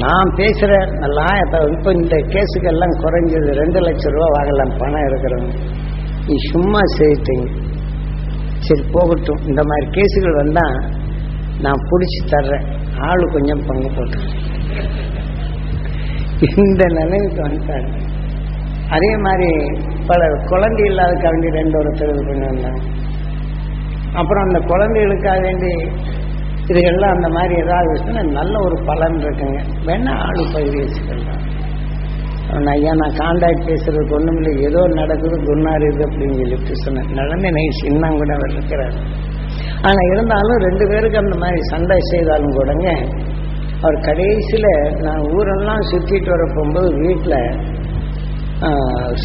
நான் 0.02 0.34
பேசுகிற 0.40 0.72
நல்லா 1.04 1.28
இப்போ 1.76 1.90
இந்த 2.00 2.16
கேஸுக்கெல்லாம் 2.34 2.94
குறைஞ்சது 3.04 3.54
ரெண்டு 3.62 3.80
லட்சம் 3.86 4.14
ரூபா 4.16 4.28
வாங்கலாம் 4.36 4.74
பணம் 4.82 5.06
இருக்கிறவங்க. 5.08 5.54
நீ 6.28 6.36
சும்மா 6.52 6.82
செய்யிட்டீங்க. 6.98 7.46
சரி 8.66 8.84
போகட்டும். 8.92 9.40
இந்த 9.46 9.62
மாதிரி 9.62 9.86
கேஸுகள் 9.96 10.40
வந்தா 10.42 10.66
நான் 11.64 11.86
பிடிச்சி 11.90 12.20
தர்றேன். 12.32 12.66
ஆளு 13.08 13.24
கொஞ்சம் 13.32 13.64
பங்கு 13.66 13.90
போட்டு. 13.96 14.18
இந்த 16.64 16.82
நிலைமைக்கு 16.98 17.40
வந்துட்டாங்க 17.46 17.88
அதே 18.96 19.10
மாதிரி 19.16 19.48
பல 20.06 20.20
குழந்தை 20.50 20.84
இல்லாததுக்காக 20.90 21.32
வேண்டி 21.34 21.50
ரெண்டு 21.58 21.76
ஒருத்தர் 21.78 22.12
இது 22.14 22.22
பண்ணி 22.28 22.46
வந்தாங்க. 22.46 22.80
அப்புறம் 24.20 24.44
அந்த 24.46 24.60
குழந்தைகளுக்காக 24.70 25.40
வேண்டி 25.40 25.72
இதுகள்லாம் 26.70 27.14
அந்த 27.16 27.28
மாதிரி 27.28 27.54
ஏதாவது 27.60 27.90
வச்சுன்னா 27.92 28.22
நல்ல 28.38 28.54
ஒரு 28.66 28.76
பலன் 28.88 29.18
இருக்குங்க. 29.18 29.60
வேணா 29.86 30.12
ஆளு 30.26 30.42
பயிர் 30.52 30.78
வச்சுக்கலாம். 30.80 31.44
ஐயா 32.74 32.92
நான் 33.00 33.18
காண்டாக்ட் 33.20 33.66
பேசுறதுக்கு 33.68 34.14
ஒன்றும் 34.18 34.38
இல்லை. 34.40 34.52
ஏதோ 34.68 34.80
நடக்குது 35.00 35.36
குன்னார் 35.48 35.84
இது 35.88 36.02
அப்படின்னு 36.06 36.38
சொல்லிட்டு 36.40 36.74
சொன்னேன். 36.84 37.10
நடந்த 37.18 37.50
நைட் 37.56 37.82
இன்னும் 37.90 38.18
கூட 38.20 38.30
அவர் 38.38 38.54
இருக்கிறார். 38.56 38.96
ஆனால் 39.88 40.08
இருந்தாலும் 40.12 40.58
ரெண்டு 40.66 40.84
பேருக்கு 40.90 41.22
அந்த 41.22 41.36
மாதிரி 41.42 41.60
சண்டை 41.72 41.98
செய்தாலும் 42.12 42.56
கூடங்க 42.58 42.88
அவர் 43.82 43.98
கடைசியில் 44.08 44.72
நான் 45.04 45.22
ஊரெல்லாம் 45.36 45.84
சுற்றிட்டு 45.90 46.30
வர 46.34 46.46
போகும்போது 46.56 46.90
வீட்டில் 47.04 47.38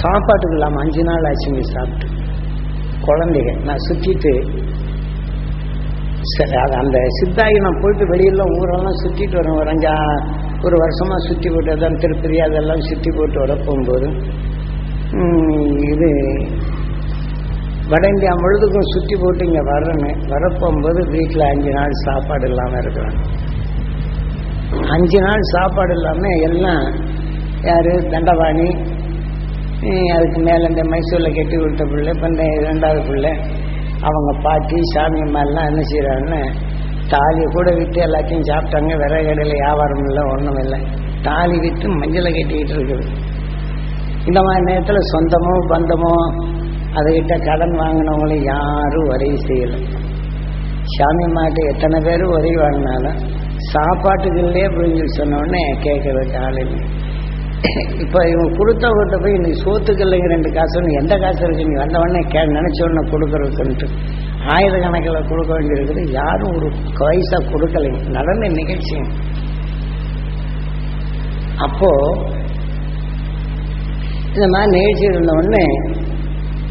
சாப்பாட்டுக்கு 0.02 0.56
இல்லாமல் 0.58 0.82
அஞ்சு 0.84 1.02
நாள் 1.10 1.28
ஆச்சுங்க 1.32 1.64
சாப்பிட்டு. 1.74 2.08
குழந்தைங்க 3.08 3.54
நான் 3.70 3.86
சுற்றிட்டு 3.88 4.34
சரி 6.34 6.56
அது 6.64 6.76
அந்த 6.84 6.98
சித்தாகி 7.18 7.58
நான் 7.66 7.82
போயிட்டு 7.82 8.06
வெளியெல்லாம் 8.12 8.54
ஊரெல்லாம் 8.60 9.02
சுற்றிட்டு 9.02 9.38
வரேன் 9.40 9.60
ஒரு 9.62 9.70
அஞ்சா 9.74 9.96
ஒரு 10.66 10.76
வருஷமாக 10.82 11.20
சுற்றி 11.26 11.50
போட்டு 11.50 11.72
அதான் 11.74 12.02
திருப்பதி 12.02 12.38
அதெல்லாம் 12.46 12.84
சுற்றி 12.88 13.12
போட்டு 13.12 13.38
வர 13.42 13.54
போகும்போது 13.62 14.08
இது 15.90 16.10
வட 17.92 18.04
இந்தியா 18.12 18.32
முழுதுக்கும் 18.38 18.92
சுற்றி 18.94 19.16
போட்டு 19.18 19.44
இங்கே 19.48 19.64
வர்றேன்னு 19.68 20.12
வரப்போகும்போது 20.32 21.02
வீட்டில் 21.12 21.44
அஞ்சு 21.50 21.72
நாள் 21.76 21.94
சாப்பாடு 22.02 22.46
இல்லாமல் 22.50 22.82
இருக்கிறாங்க. 22.82 23.20
அஞ்சு 24.94 25.20
நாள் 25.26 25.44
சாப்பாடு 25.52 25.94
இல்லாமல் 25.98 26.42
எல்லாம் 26.48 26.86
யார்? 27.68 27.92
தண்டபாணி 28.14 28.68
அதுக்கு 30.16 30.40
மேலே 30.48 30.64
இந்த 30.70 30.84
மைசூரில் 30.92 31.36
கட்டி 31.36 31.58
விட்ட 31.60 31.84
பிள்ளை 31.86 32.12
இப்போ 32.14 32.28
இந்த 32.32 32.44
ரெண்டாவது 32.66 33.02
பிள்ளை 33.08 33.32
அவங்க 34.08 34.32
பாட்டி 34.46 34.78
சாமி 34.94 35.20
அம்மாலாம் 35.26 35.70
என்ன 35.72 35.84
செய்கிறாங்கன்னு 35.92 36.42
தாலியை 37.14 37.48
கூட 37.56 37.70
விற்று 37.80 38.00
எல்லாத்தையும் 38.08 38.48
சாப்பிட்டாங்க. 38.50 38.94
விறகு 39.02 39.26
கடையில் 39.28 39.58
வியாபாரம் 39.62 40.06
இல்லை 40.10 40.24
ஒன்றும் 40.34 40.60
இல்லை. 40.64 40.80
தாலி 41.28 41.58
விற்று 41.66 41.88
மஞ்சளை 42.02 42.32
கட்டிக்கிட்டு 42.38 42.76
இருக்குது. 42.78 43.06
இந்த 44.30 44.40
மாதிரி 44.48 44.66
நேரத்தில் 44.70 45.10
சொந்தமோ 45.14 45.54
பந்தமோ 45.72 46.14
அதுகிட்ட 47.00 47.34
கடன் 47.48 47.76
வாங்கினவங்களும் 47.82 48.44
யாரும் 48.54 49.08
உதவி 49.14 49.40
செய்யலை. 49.48 49.80
சாமி 50.96 51.26
மாட்டு 51.36 51.62
எத்தனை 51.72 51.98
பேர் 52.08 52.24
உதவி 52.36 52.56
வாங்கினாலும் 52.64 53.20
சாப்பாட்டுக்கு 53.72 54.40
இல்லையே 54.46 54.66
அப்படின்னு 54.70 54.98
சொல்லி 54.98 55.16
சொன்னோடனே 55.20 55.62
கேட்கறதுக்கு 55.86 56.38
ஆள் 56.46 56.60
இல்லை. 56.64 56.82
இப்போ 58.04 58.20
இவங்க 58.32 58.50
கொடுத்தவர்கிட்ட 58.60 59.18
போய் 59.24 59.38
இன்னைக்கு 59.38 59.60
சோத்துக்கு 59.66 60.04
இல்லைங்க 60.06 60.28
ரெண்டு 60.34 60.50
காசு 60.58 60.84
எந்த 61.02 61.14
காசு 61.24 61.42
இருக்கு? 61.46 61.68
நீ 61.70 61.76
வந்தவொடனே 61.84 62.22
கே 62.34 62.42
நினச்ச 62.58 62.80
உடனே 62.88 63.04
கொடுக்கறதுக்குன்ட்டு 63.14 63.88
ஆயிரக்கணக்கில் 64.54 65.28
கொடுக்க 65.30 65.52
வேண்டியிருக்குது. 65.54 66.02
யாரும் 66.12 66.56
ஒரு 66.58 66.68
பைசா 67.00 67.38
கொடுக்கலை. 67.52 67.92
நடந்த 68.18 68.48
நிகழ்ச்சி. 68.60 68.98
அப்போ 71.66 71.90
இந்த 74.36 74.48
மாதிரி 74.54 74.72
நிகழ்ச்சி 74.78 75.06
இருந்தவுடனே 75.12 75.66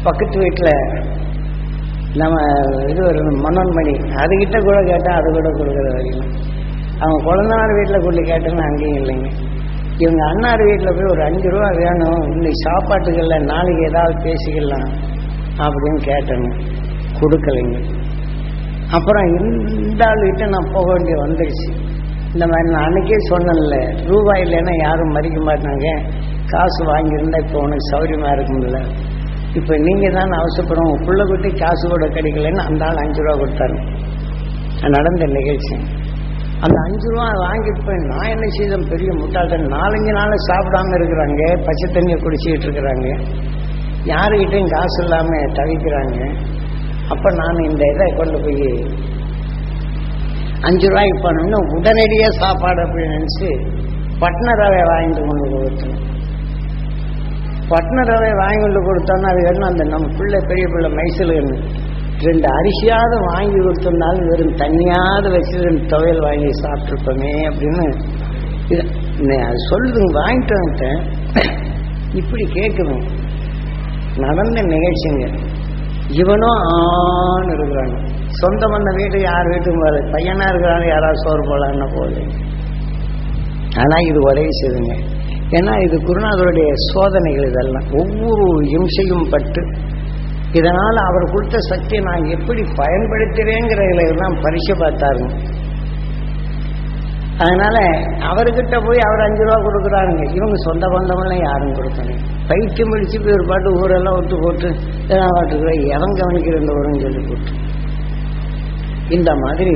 பக்கத்து 0.03 0.37
வீட்டில் 0.39 0.75
நம்ம 2.21 2.35
இது 2.89 3.01
ஒரு 3.11 3.21
மனோன்மணி 3.45 3.93
அதுகிட்ட 4.23 4.57
கூட 4.63 4.77
கேட்டால் 4.89 5.17
அது 5.19 5.29
கூட 5.37 5.49
கொடுக்குற 5.57 5.87
வரைக்கும் 5.95 6.29
அவங்க 7.01 7.17
குழந்தைனார் 7.29 7.77
வீட்டில் 7.77 8.05
கொண்டு 8.05 8.21
கேட்டேன்னு 8.31 8.67
அங்கேயும் 8.67 8.99
இல்லைங்க. 9.01 9.29
இவங்க 9.97 10.21
அண்ணார் 10.29 10.63
வீட்டில் 10.69 10.95
போய் 10.97 11.11
ஒரு 11.13 11.23
அஞ்சு 11.23 11.49
ரூபா 11.49 11.69
வேணும். 11.81 12.21
இன்னைக்கு 12.35 12.59
சாப்பாட்டுக்கல்ல 12.67 13.35
நாளைக்கு 13.51 13.83
ஏதாவது 13.89 14.15
பேசிக்கலாம் 14.27 14.87
அப்படின்னு 15.65 15.99
கேட்டேங்க. 16.11 16.49
கொடுக்கலைங்க. 17.19 17.77
அப்புறம் 18.97 19.25
இந்த 19.35 20.01
ஆளுகிட்ட 20.09 20.47
நான் 20.55 20.71
போக 20.75 20.87
வேண்டிய 20.93 21.15
வந்துடுச்சு 21.23 21.67
இந்த 22.33 22.45
மாதிரி 22.51 22.69
நான் 22.73 22.85
அன்னைக்கே 22.87 23.17
சொன்னேன்ல 23.31 23.75
ரூபாய் 24.09 24.43
இல்லைன்னா 24.45 24.73
யாரும் 24.85 25.13
மறிக்க 25.15 25.39
மாட்டாங்க. 25.49 25.85
காசு 26.51 26.81
வாங்கியிருந்தா 26.89 27.37
இப்போ 27.45 27.59
உனக்கு 27.59 27.85
சௌரியமாக 27.91 28.33
இருக்கும்ல. 28.35 28.79
இப்போ 29.59 29.73
நீங்கள் 29.77 30.15
தான் 30.17 30.33
அவசரப்படும் 30.41 30.87
உங்கள் 30.87 31.05
பிள்ளை 31.07 31.25
குட்டி 31.25 31.49
காசு 31.61 31.83
கூட 31.89 32.05
கிடைக்கலன்னு 32.07 32.65
அந்த 32.69 32.85
ஆள் 32.85 33.01
அஞ்சு 33.03 33.21
ரூபா 33.21 33.35
கொடுத்தாரு. 33.41 33.77
நடந்த 34.95 35.25
நிகழ்ச்சி. 35.25 35.75
அந்த 36.65 36.77
அஞ்சு 36.87 37.07
ரூபா 37.13 37.27
வாங்கிட்டு 37.45 37.81
போய் 37.85 38.03
நான் 38.11 38.31
என்ன 38.33 38.45
செய்தேன்? 38.57 38.85
பெரிய 38.91 39.09
முட்டாள்தான் 39.21 39.65
நாலஞ்சு 39.75 40.11
நாள் 40.19 40.35
சாப்பிடாம 40.49 40.93
இருக்கிறாங்க. 40.99 41.41
பச்சை 41.67 41.87
தண்ணியை 41.95 42.17
குடிச்சிக்கிட்டு 42.25 42.67
இருக்கிறாங்க. 42.67 43.07
யாருக்கிட்டையும் 44.13 44.73
காசு 44.75 44.99
இல்லாமல் 45.03 45.53
தவிக்கிறாங்க. 45.59 46.19
அப்போ 47.13 47.29
நான் 47.39 47.65
இந்த 47.69 47.83
இதை 47.93 48.07
கொண்டு 48.19 48.37
போய் 48.45 48.67
அஞ்சு 50.67 50.87
ரூபாய்க்கு 50.91 51.19
போனோம்னா 51.25 51.59
உடனடியாக 51.75 52.37
சாப்பாடு 52.41 52.79
அப்படின்னு 52.85 53.15
நினச்சி 53.17 53.49
பட்ன 54.21 54.53
ரவை 54.61 54.83
வாங்கிட்டு 54.91 55.23
கொண்டு 55.29 55.47
கொடுத்தோம் 55.53 55.97
பட்ன 57.71 58.05
ரவை 58.11 58.31
வாங்கி 58.41 58.61
கொண்டு 58.63 58.81
கொடுத்தோன்னா 58.87 59.29
அது 59.33 59.41
வேணும் 59.47 59.69
அந்த 59.71 59.83
நம்ம 59.93 60.07
பிள்ளை 60.19 60.39
பெரிய 60.51 60.65
பிள்ளை 60.73 60.89
மைசூலுன்னு 60.99 61.57
ரெண்டு 62.25 62.47
அரிசியாவது 62.57 63.15
வாங்கி 63.29 63.57
கொடுத்திருந்தாலும் 63.59 64.27
வெறும் 64.31 64.57
தண்ணியாவது 64.61 65.29
வச்சு 65.35 65.55
ரெண்டு 65.65 65.83
துவையல் 65.93 66.25
வாங்கி 66.27 66.51
சாப்பிட்ருப்போமே 66.63 67.33
அப்படின்னு 67.49 67.85
இது 68.73 68.83
அது 69.47 69.59
சொல்லுதுங்க 69.69 70.11
வாங்கிட்டு 70.19 70.55
வந்துட்டேன். 70.59 71.01
இப்படி 72.19 72.43
கேட்குதுங்க 72.55 73.03
நடந்த 74.23 74.59
நிகழ்ச்சிங்க. 74.73 75.25
இவனும் 76.21 76.59
ஆண் 76.75 77.49
இருக்கிறாங்க. 77.55 77.95
சொந்த 78.41 78.63
பண்ண 78.73 78.89
வீட்டு 78.97 79.17
யார் 79.21 79.49
வீட்டுக்கும் 79.51 79.83
போல 79.85 79.99
பையனா 80.13 80.45
இருக்கிறாங்க 80.51 80.85
யாராவது 80.93 81.23
சோறு 81.25 81.43
போலான்னு 81.49 81.87
போகுது 81.95 82.21
ஆனா 83.83 83.95
இது 84.09 84.19
உதவி 84.29 84.53
செய்துங்க 84.61 84.93
ஏன்னா 85.57 85.73
இது 85.85 85.95
குருநாதருடைய 86.07 86.69
சோதனைகள் 86.91 87.49
இதெல்லாம். 87.49 87.87
ஒவ்வொரு 88.01 88.45
இம்சையும் 88.77 89.27
பட்டு 89.33 89.61
இதனால் 90.59 90.99
அவர் 91.07 91.31
கொடுத்த 91.33 91.57
சக்தியை 91.71 92.01
நான் 92.03 92.31
எப்படி 92.35 92.61
பயன்படுத்துறேங்கிறதுல 92.79 94.03
தான் 94.21 94.37
பரிசு 94.45 94.73
பார்த்தாருங்க. 94.83 95.31
அதனால 97.43 97.77
அவர்கிட்ட 98.31 98.75
போய் 98.87 98.99
அவர் 99.07 99.25
அஞ்சு 99.25 99.43
ரூபா 99.47 99.57
கொடுக்குறாருங்க. 99.67 100.23
இவங்க 100.37 100.57
சொந்த 100.67 100.85
பந்தமெல்லாம் 100.93 101.43
யாரும் 101.47 101.75
கொடுக்கணும் 101.79 102.21
பயிற்சி 102.51 102.83
முடிச்சு 102.83 103.17
போய் 103.23 103.37
ஒரு 103.37 103.45
பாட்டு 103.51 103.69
ஊரெல்லாம் 103.81 104.17
விட்டு 104.19 104.37
போட்டு 104.45 104.69
இதெல்லாம் 105.05 105.81
எவன் 105.97 106.19
கவனிக்கிற 106.21 106.55
வரும்னு 106.69 107.01
சொல்லி 107.01 107.21
போட்டு 107.29 107.51
இந்த 109.09 109.35
மாதிரி 109.35 109.75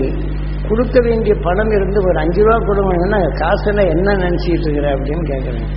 கொடுக்க 0.70 1.00
வேண்டிய 1.00 1.34
பணம் 1.36 1.72
இருந்து 1.72 2.00
ஒரு 2.04 2.18
அஞ்சு 2.20 2.42
ரூபா 2.44 2.58
கொடுங்கன்னா 2.70 3.20
காசுல 3.42 3.86
என்ன 3.90 4.16
நினைச்சிட்டு 4.16 4.66
இருக்கிற 4.66 4.88
அப்படின்னு 4.96 5.24
கேட்குறேன் 5.32 5.70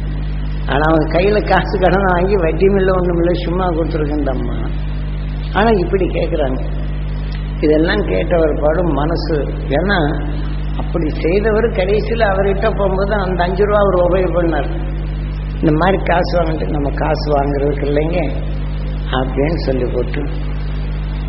ஆனா 0.67 0.83
அவங்க 0.89 1.19
கையில 1.19 1.39
காசு 1.45 1.79
கடன் 1.79 2.13
வாங்கி 2.13 2.37
வட்டியும் 2.37 2.77
இல்லை 2.77 2.93
ஒன்றும் 2.95 3.19
இல்லை 3.19 3.35
சும்மா 3.45 3.67
கொடுத்துருக்கு 3.67 4.31
அம்மா 4.31 4.57
ஆனா 5.59 5.71
இப்படி 5.71 6.05
கேட்குறாங்க 6.07 6.61
இதெல்லாம் 7.61 8.03
கேட்டவர் 8.03 8.61
பாடும் 8.61 8.93
மனசு. 8.93 9.37
ஏன்னா 9.69 9.99
அப்படி 10.79 11.09
செய்தவர் 11.11 11.67
கடைசியில் 11.71 12.25
அவர்கிட்ட 12.31 12.69
போகும்போது 12.77 13.15
அந்த 13.15 13.43
அஞ்சு 13.43 13.65
ரூபா 13.65 13.79
அவர் 13.79 13.97
உபயோகம் 14.05 14.37
பண்ணார். 14.37 14.69
இந்த 15.61 15.73
மாதிரி 15.73 15.99
காசு 16.03 16.33
வாங்கிட்டு 16.39 16.69
நம்ம 16.71 16.91
காசு 16.91 17.27
வாங்குறதுக்கு 17.37 17.87
இல்லைங்க. 17.87 18.21
அப்படின்னு 19.13 19.57
சொல்லி 19.57 19.85
போட்டு 19.85 20.23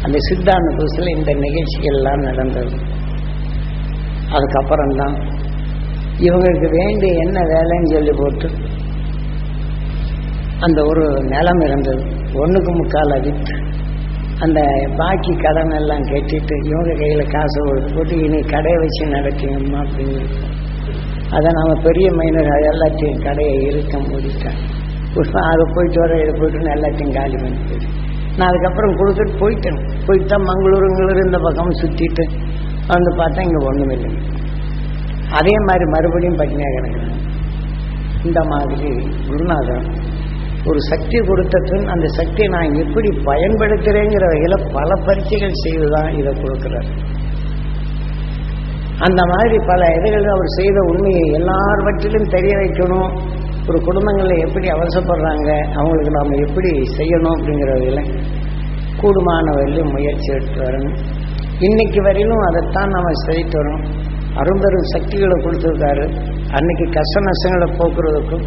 அந்த 0.01 0.17
சித்தாந்த 0.19 0.75
புதுசில் 0.75 1.17
இந்த 1.17 1.31
நிகழ்ச்சிகள்லாம் 1.31 2.21
நடந்தது. 2.21 2.75
அதுக்கப்புறம்தான் 4.29 5.15
இவங்களுக்கு 6.17 6.69
வேண்டிய 6.71 7.13
என்ன 7.13 7.39
வேலைன்னு 7.41 7.93
சொல்லி 7.93 8.11
போட்டு 8.17 8.49
அந்த 10.59 10.83
ஒரு 10.83 11.23
நிலம் 11.23 11.61
இருந்தது. 11.61 12.03
ஒன்றுக்கு 12.33 12.71
முக்கால் 12.71 13.21
விற்று 13.21 13.61
அந்த 14.39 14.59
பாக்கி 14.97 15.33
கடன் 15.35 15.69
எல்லாம் 15.69 16.01
கட்டிட்டு 16.01 16.65
இவங்க 16.65 16.93
கையில் 16.93 17.27
காசு 17.27 17.59
போட்டு 17.95 18.23
இனி 18.23 18.41
கடையை 18.41 18.79
வச்சு 18.79 19.05
நடக்கணுமா 19.05 19.79
அப்படின்னு. 19.83 20.23
அதை 21.29 21.51
நம்ம 21.51 21.81
பெரிய 21.81 22.11
மைனர் 22.11 22.45
எல்லாத்தையும் 22.45 23.23
கடையை 23.23 23.61
இருக்க 23.61 23.97
மூடிட்டேன் 23.97 24.59
புஷ்பம் 25.15 25.47
அதை 25.51 25.65
போயிட்டு 25.75 25.99
வர 26.03 26.13
இதை 26.23 26.33
போயிட்டு 26.39 26.73
எல்லாத்தையும் 26.75 27.15
காலி 27.17 27.37
பண்ணிட்டு. 27.43 27.75
நான் 28.37 28.49
அதுக்கப்புறம் 28.49 28.95
கொடுத்துட்டு 28.99 29.35
போயிட்டேன். 29.41 29.79
போயிட்டு 30.05 30.29
தான் 30.33 30.47
மங்களூருங்களூர் 30.49 31.25
இந்த 31.27 31.39
பக்கம் 31.45 31.79
சுற்றிட்டு 31.81 32.23
வந்து 32.93 33.11
பார்த்தா 33.19 33.45
இங்கே 33.47 33.61
ஒன்றுமில்லை 33.69 34.11
அதே 35.39 35.53
மாதிரி 35.67 35.85
மறுபடியும் 35.93 36.39
பட்டினியாக 36.39 36.73
கிடக்குறேன் 36.77 37.21
இந்த 38.27 38.39
மாதிரி 38.51 38.89
குருநாதன் 39.27 39.87
ஒரு 40.69 40.79
சக்தி 40.89 41.17
கொடுத்ததுன்னு 41.29 41.91
அந்த 41.93 42.07
சக்தியை 42.17 42.47
நான் 42.55 42.77
எப்படி 42.83 43.09
பயன்படுத்துகிறேங்கிற 43.29 44.25
வகையில் 44.31 44.65
பல 44.75 44.89
பரீட்சைகள் 45.07 45.61
செய்து 45.63 45.87
தான் 45.95 46.09
இதை 46.19 46.31
கொடுக்குறார். 46.43 46.89
அந்த 49.05 49.21
மாதிரி 49.31 49.57
பல 49.71 49.81
இதுகள் 49.97 50.33
அவர் 50.35 50.55
செய்த 50.59 50.77
உண்மையை 50.91 51.25
எல்லார்வற்றிலும் 51.39 52.31
தெரிய 52.35 52.53
வைக்கணும். 52.61 53.11
ஒரு 53.67 53.79
குடும்பங்களில் 53.87 54.43
எப்படி 54.45 54.67
அவசரப்படுறாங்க 54.67 55.49
அவங்களுக்கு 55.79 56.11
நாம் 56.17 56.41
எப்படி 56.47 56.71
செய்யணும் 56.97 57.35
அப்படிங்கிறதில் 57.35 57.83
வகையில் 57.83 58.09
கூடுமான 59.01 59.45
வரையிலும் 59.55 59.93
முயற்சி 59.95 60.29
எடுத்து 60.31 60.59
வரணும். 60.65 60.97
இன்னைக்கு 61.59 61.99
வரையிலும் 62.01 62.43
அதைத்தான் 62.47 62.93
நம்ம 62.95 63.11
செய்து 63.25 63.57
வரோம். 63.59 63.83
அரும்பெரும் 64.41 64.87
சக்திகளை 64.93 65.35
கொடுத்துருக்காரு. 65.45 66.05
அன்னைக்கு 66.57 66.85
கஷ்ட 66.97 67.21
நஷ்டங்களை 67.27 67.67
போக்குறதுக்கும் 67.79 68.45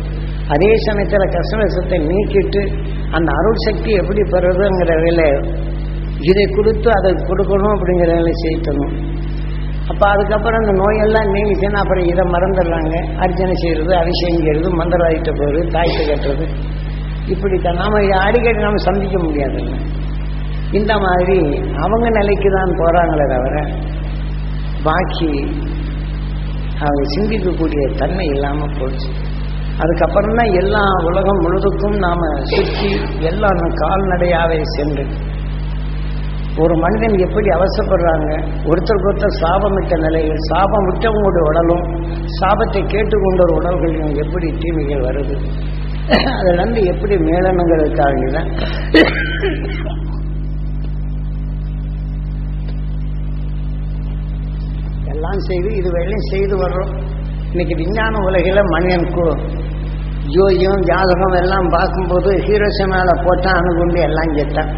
அதே 0.54 0.70
சமயத்தில் 0.87 1.35
கஷ்ட 1.37 1.61
நஷ்டத்தை 1.62 1.99
நீக்கிட்டு 2.11 2.62
அந்த 3.16 3.28
அருள் 3.38 3.64
சக்தி 3.66 3.90
எப்படி 4.02 4.23
பெறுறதுங்கிற 4.35 4.92
வேலை 5.04 5.28
இதை 6.30 6.44
கொடுத்து 6.56 6.88
அதை 6.99 7.11
கொடுக்கணும் 7.30 7.75
அப்படிங்கிற 7.76 8.11
வேலை 8.18 8.35
செய்யணும் 8.44 8.94
அப்போ 9.90 10.05
அதுக்கப்புறம் 10.09 10.61
அந்த 10.61 10.73
நோயெல்லாம் 10.73 11.28
நீங்கிச்சுன்னா 11.35 11.81
அப்புறம் 11.83 12.07
இதை 12.12 12.25
மறந்துடுறாங்க. 12.35 12.95
அர்ச்சனை 13.16 13.55
செய்கிறது 13.55 13.93
அபிஷேகம் 13.97 14.78
மந்திராயிட்ட 14.81 15.31
போகிறது 15.31 15.61
தாய்த்து 15.71 16.02
கட்டுறது. 16.09 16.47
இப்படித்தான். 17.26 17.75
நாம 17.75 18.00
அடிக்கடி 18.25 18.59
நாம் 18.59 18.87
சந்திக்க 18.88 19.19
முடியாதுல்ல 19.19 19.76
இந்த 20.73 20.93
மாதிரி 20.99 21.38
அவங்க 21.85 22.07
நிலைக்கு 22.11 22.49
தான் 22.50 22.73
போகிறாங்களே 22.78 23.26
தவிர 23.35 23.57
பாக்கி 24.83 25.31
அவங்க 26.81 27.05
சிந்திக்கக்கூடிய 27.16 27.83
தன்மை 27.97 28.26
இல்லாமல் 28.26 28.75
போச்சு. 28.81 29.09
அதுக்கப்புறம் 29.78 30.35
தான் 30.35 30.52
எல்லா 30.61 30.83
உலகம் 31.09 31.40
முழுதுக்கும் 31.45 31.97
நாம் 31.99 32.25
சுற்றி 32.43 32.90
எல்லா 33.21 33.49
கால்நடையாவே 33.83 34.59
சென்று 34.76 35.05
ஒரு 36.64 36.75
மனிதன் 36.82 37.16
எப்படி 37.25 37.48
அவசப்படுறாங்க? 37.54 38.28
ஒருத்தருக்கு 38.70 39.08
ஒருத்தர் 39.10 39.38
சாபமிட்ட 39.42 39.94
நிலையில் 40.04 40.38
சாபம் 40.50 40.86
விட்டவங்களுடைய 40.88 41.42
உடலும் 41.50 41.84
சாபத்தை 42.38 42.82
கேட்டுக்கொண்ட 42.92 43.40
ஒரு 43.46 43.54
உடல்களையும் 43.60 44.14
எப்படி 44.22 44.48
தீமைகள் 44.62 45.04
வருது? 45.08 45.36
அதிலிருந்து 46.38 46.80
எப்படி 46.92 47.14
மேலணுங்கிறதுக்காக 47.28 48.30
தான் 48.36 48.50
எல்லாம் 55.14 55.40
செய்து 55.48 55.68
இது 55.80 55.88
வேலையும் 55.98 56.26
செய்து 56.32 56.54
வர்றோம். 56.64 56.90
இன்னைக்கு 57.52 57.75
விஞ்ஞான 57.82 58.18
உலகில 58.28 58.62
மனிதனுக்கு 58.75 59.26
ஜோதியம் 60.34 60.82
ஜாதகம் 60.88 61.38
எல்லாம் 61.42 61.68
பார்க்கும்போது 61.76 62.30
ஹீரோசனால 62.46 63.10
போட்டான் 63.26 63.58
அணுகுண்டு 63.60 64.00
எல்லாம் 64.08 64.34
கேட்டான். 64.38 64.70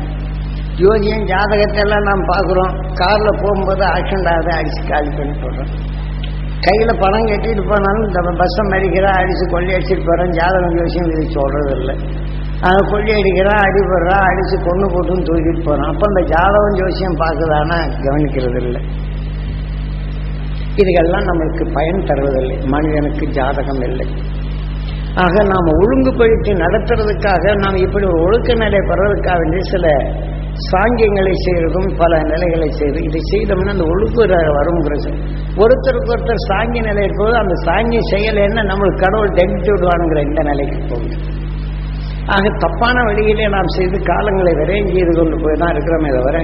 ஜோதியம் 0.81 1.25
ஜாதகத்தை 1.31 1.81
எல்லாம் 1.85 2.09
நாம் 2.09 2.25
பார்க்குறோம். 2.33 2.73
காரில் 3.01 3.39
போகும்போது 3.43 3.85
ஆக்சிடென்ட் 3.95 4.31
ஆகுது 4.33 4.51
அடிச்சு 4.59 4.83
காலி 4.91 5.11
பண்ணி 5.19 5.35
போடுறோம். 5.43 5.71
கையில் 6.67 7.01
பணம் 7.03 7.29
கட்டிட்டு 7.31 7.65
போனாலும் 7.71 8.07
இந்த 8.07 8.21
பஸ்ஸை 8.41 8.63
மறிக்கிறா 8.73 9.11
அடிச்சு 9.21 9.45
கொள்ளி 9.55 9.71
அடிச்சுட்டு 9.77 10.07
போகிறோம் 10.09 10.33
ஜாதகம் 10.39 10.77
ஜோசியம் 10.79 11.11
இது 11.13 11.25
சொல்கிறது 11.37 11.73
இல்லை 11.81 11.95
அதை 12.69 12.81
கொள்ளி 12.93 13.13
அடிக்கிறா 13.19 13.53
அடிபடுறா 13.67 14.17
அடித்து 14.31 14.57
கொண்டு 14.69 14.87
போட்டுன்னு 14.95 15.27
தூக்கிட்டு 15.29 15.63
போகிறான் 15.65 15.91
அப்போ 15.93 16.07
இந்த 16.13 16.23
ஜாதகம் 16.33 16.79
ஜோசியம் 16.81 17.21
பார்க்குதானா? 17.23 17.79
கவனிக்கிறது 18.07 18.61
இல்லை 18.65 18.81
இதுகெல்லாம் 20.81 21.29
நம்மளுக்கு 21.29 21.65
பயன் 21.77 22.07
தருவதில்லை. 22.09 22.57
மனிதனுக்கு 22.67 23.25
ஜாதகம் 23.29 23.83
இல்லை. 23.83 24.07
ஆக 25.23 25.43
நாம் 25.43 25.71
ஒழுங்குபடுத்தி 25.79 26.53
நடத்துறதுக்காக 26.65 27.55
நாம் 27.59 27.79
இப்படி 27.87 28.07
ஒரு 28.07 28.21
ஒழுக்க 28.27 28.55
நிலை 28.55 28.81
பெறதுக்காக 28.91 29.39
வேண்டிய 29.39 29.63
சில 29.73 29.87
சாங்கியங்களை 30.67 31.33
செய்யறதும் 31.45 31.89
பல 32.01 32.13
நிலைகளை 32.31 32.69
செய்து 32.81 32.99
இதை 33.09 33.21
செய்தோம்னா 33.33 33.73
அந்த 33.75 33.85
ஒழுங்கு 33.93 34.23
வருங்கிறது 34.59 35.11
ஒருத்தருக்கு 35.63 36.13
ஒருத்தர் 36.15 36.47
சாங்கிய 36.51 36.83
நிலை 36.89 37.05
போது 37.21 37.35
அந்த 37.43 37.55
சாங்கிய 37.67 38.01
செயல் 38.13 38.41
என்ன 38.47 38.65
நம்மளுக்கு 38.71 39.05
கடவுள் 39.05 39.35
டெபிட் 39.39 39.71
விடுவானுங்கிற 39.73 40.23
இந்த 40.29 40.43
நிலைக்கு 40.51 40.79
போகுது. 40.91 41.17
ஆக 42.35 42.49
தப்பான 42.65 42.97
வழியிலே 43.09 43.47
நாம் 43.57 43.75
செய்து 43.77 43.99
காலங்களை 44.11 44.53
விரையும் 44.61 44.93
செய்து 44.97 45.13
கொண்டு 45.19 45.37
போய் 45.45 45.61
தான் 45.63 45.73
இருக்கிறோமே 45.75 46.11
தவிர 46.17 46.39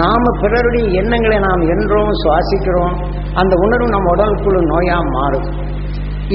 நாம 0.00 0.22
பிறருடைய 0.42 0.86
எண்ணங்களை 1.00 1.38
நாம் 1.38 1.62
என்றோம் 1.74 2.12
சுவாசிக்கிறோம் 2.22 2.94
அந்த 3.40 3.54
உணர்வு 3.64 3.88
நம்ம 3.96 4.12
உடலுக்குள்ள 4.14 4.60
நோயா 4.72 4.98
மாறும். 5.16 5.48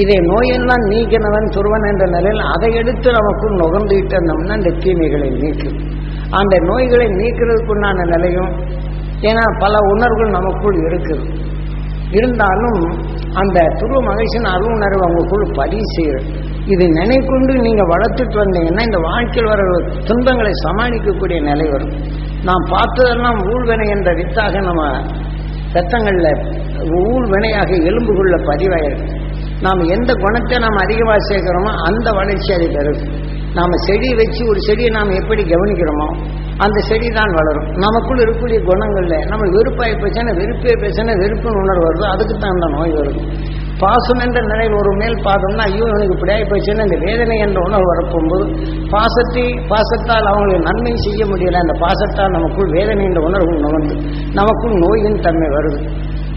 இதை 0.02 0.18
நோயெல்லாம் 0.28 0.84
நீக்கினவன் 0.92 1.48
துருவன் 1.56 1.88
என்ற 1.88 2.04
நிலையில் 2.16 2.42
அதை 2.54 2.70
எடுத்து 2.82 3.08
நமக்குள் 3.18 3.58
நுகர்ந்துகிட்டு 3.62 4.14
இருந்தோம்னா 4.16 4.56
இந்த 4.60 4.72
தீமைகளை 4.84 5.28
நீக்கும். 5.42 5.78
அந்த 6.38 6.54
நோய்களை 6.68 7.06
நீக்கிறதுக்குண்டான 7.20 8.04
நிலையும் 8.14 8.52
ஏன்னா 9.28 9.44
பல 9.62 9.74
உணர்வுகள் 9.92 10.36
நமக்குள் 10.38 10.78
இருக்குது. 10.88 11.24
இருந்தாலும் 12.18 12.80
அந்த 13.40 13.58
துருவ 13.80 13.98
மகிழ்ச்சியின் 14.08 14.48
அருணர்வு 14.54 15.02
அவங்களுக்குள் 15.04 15.44
பதிவு 15.58 15.86
செய்யும் 15.94 16.26
இது 16.72 16.84
நினைக்கொண்டு 16.98 17.52
நீங்கள் 17.66 17.90
வளர்த்துட்டு 17.92 18.36
வந்தீங்கன்னா 18.40 18.82
இந்த 18.88 18.98
வாழ்க்கையில் 19.08 19.50
வர 19.52 19.62
துன்பங்களை 20.08 20.52
சமாளிக்கக்கூடிய 20.64 21.38
நிலை 21.50 21.66
வரும். 21.74 21.94
நாம் 22.48 22.64
பார்த்ததெல்லாம் 22.74 23.40
ஊழ்வினை 23.52 23.86
என்ற 23.96 24.10
வித்தாக 24.20 24.60
நம்ம 24.68 24.82
ரத்தங்கள்ல 25.76 26.28
ஊழ்வினையாக 27.00 27.70
எலும்புகளில் 27.90 28.46
பதிவாயிருக்கு. 28.50 29.08
நாம் 29.66 29.82
எந்த 29.96 30.10
குணத்தை 30.24 30.56
நாம் 30.64 30.78
அதிகமாக 30.84 31.20
சேர்க்கிறோமோ 31.30 31.72
அந்த 31.88 32.08
வளர்ச்சி 32.20 32.50
அது 32.56 32.66
பெறுது 32.76 33.04
நாம் 33.56 33.74
செடி 33.86 34.08
வச்சு 34.20 34.42
ஒரு 34.50 34.60
செடியை 34.66 34.90
நாம் 34.98 35.18
எப்படி 35.20 35.42
கவனிக்கிறோமோ 35.52 36.06
அந்த 36.64 36.78
செடி 36.88 37.08
தான் 37.18 37.32
வளரும். 37.38 37.66
நமக்குள் 37.84 38.20
இருக்கக்கூடிய 38.22 38.58
குணங்கள்ல 38.68 39.16
நம்ம 39.30 39.44
வெறுப்பாய் 39.54 39.94
பேசினா 40.02 40.32
வெறுப்பே 40.40 40.74
பேசினா 40.82 41.12
வெறுப்புன்னு 41.22 41.62
உணர்வு 41.64 41.84
வருது. 41.86 42.04
அதுக்கு 42.14 42.34
தான் 42.34 42.54
அந்த 42.56 42.66
நோய் 42.76 42.94
வருது. 42.98 43.22
பாசம் 43.82 44.20
என்ற 44.24 44.38
நிலையில் 44.50 44.76
ஒரு 44.80 44.90
மேல் 45.00 45.16
பார்த்தோம்னா 45.26 45.64
ஐயோ 45.70 45.86
எனக்கு 45.94 46.14
இப்படியாகி 46.16 46.44
போச்சுன்னா 46.50 46.84
இந்த 46.88 46.98
வேதனை 47.06 47.36
என்ற 47.46 47.58
உணர்வு 47.68 47.88
வரப்போகும்போது 47.92 48.44
பாசத்தை 48.94 49.44
பாசத்தால் 49.72 50.28
அவங்களுக்கு 50.32 50.66
நன்மை 50.68 50.92
செய்ய 51.06 51.24
முடியல. 51.26 51.62
அந்த 51.64 51.74
பாசத்தால் 51.84 52.34
நமக்குள் 52.36 52.70
வேதனை 52.76 53.04
என்ற 53.04 53.20
உணர்வு 53.28 53.56
நுகர்ந்து 53.64 53.96
நமக்குள் 54.40 54.76
நோயின் 54.84 55.18
தன்மை 55.26 55.48
வருது. 55.56 55.80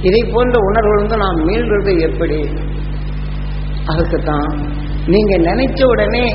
இதை 0.02 0.22
போன்ற 0.34 0.56
உணர்வு 0.70 0.96
வந்து 1.02 1.18
நாம் 1.18 1.40
மீள்றது 1.50 1.94
எப்படி? 2.10 2.40
அதுக்குத்தான் 3.92 4.50
நீங்க 5.14 5.34
நினைச்ச 5.50 5.80
உடனே 5.86 6.26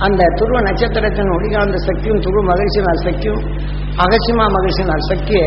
அந்த 0.00 0.22
துருவ 0.36 0.58
நட்சத்திரத்தின் 0.60 1.30
ஒளிகாந்த 1.30 1.76
சக்தியும் 1.76 2.18
துருவ 2.18 2.42
மகிழ்ச்சி 2.44 2.80
நாள் 2.80 3.04
சக்தியும் 3.04 3.42
அகசிமா 3.96 4.46
மகிழ்ச்சி 4.48 4.82
நாள் 4.82 5.06
சக்தியை 5.08 5.46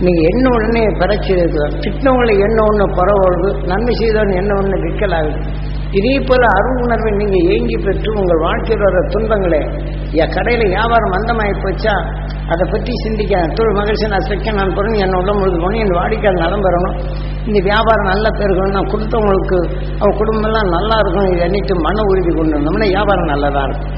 நீங்கள் 0.00 0.28
என்ன 0.30 0.44
உடனே 0.48 0.82
பெறச்சி 1.00 1.32
திட்டவங்களை 1.80 2.34
என்ன 2.38 2.58
ஒன்று 2.62 2.86
பரவுறது 2.98 3.48
நன்மை 3.66 3.94
செய்தவன் 3.94 4.30
என்ன 4.30 4.52
ஒன்று 4.54 4.76
விற்கலாகுது? 4.78 5.40
இதே 5.96 6.14
போல 6.28 6.42
அருள் 6.56 6.80
உணர்வை 6.84 7.10
நீங்க 7.10 7.36
ஏங்கி 7.52 7.76
பெற்று 7.84 8.10
உங்கள் 8.20 8.42
வாழ்க்கையில் 8.46 8.84
வர 8.86 8.98
துன்பங்களே 9.14 9.60
என் 10.20 10.32
கடையில 10.36 10.66
வியாபாரம் 10.74 11.14
மந்தமாயி 11.14 11.54
போச்சா? 11.64 11.94
அதை 12.52 12.64
பற்றி 12.72 12.92
சிந்திக்க 13.04 13.40
தொழில் 13.56 13.78
மகிழ்ச்சி 13.78 14.06
நான் 14.06 14.26
சக்க 14.30 14.52
நான் 14.52 14.74
பொருள் 14.74 15.00
என்ன 15.04 15.16
உள்ள 15.18 15.32
முழுது 15.32 15.58
போகணும் 15.58 15.80
என் 15.80 15.98
வாடிக்கையாளர் 16.00 16.42
நலம் 16.44 16.64
பெறணும். 16.66 16.96
இந்த 17.46 17.58
வியாபாரம் 17.70 18.10
நல்லா 18.12 18.30
பெருகணும் 18.40 18.76
நான் 18.76 18.92
கொடுத்தவங்களுக்கு 18.92 19.58
அவங்க 20.00 20.14
குடும்பம்லாம் 20.20 20.74
நல்லா 20.76 20.98
இருக்கும் 20.98 21.30
இது 21.32 21.44
எண்ணிட்டு 21.48 21.74
மன 21.86 22.02
உறுதி 22.10 22.32
கொண்டு 22.34 22.56
வந்தோம்னா 22.58 22.88
வியாபாரம் 22.94 23.32
நல்லதா 23.32 23.62
இருக்கும். 23.62 23.94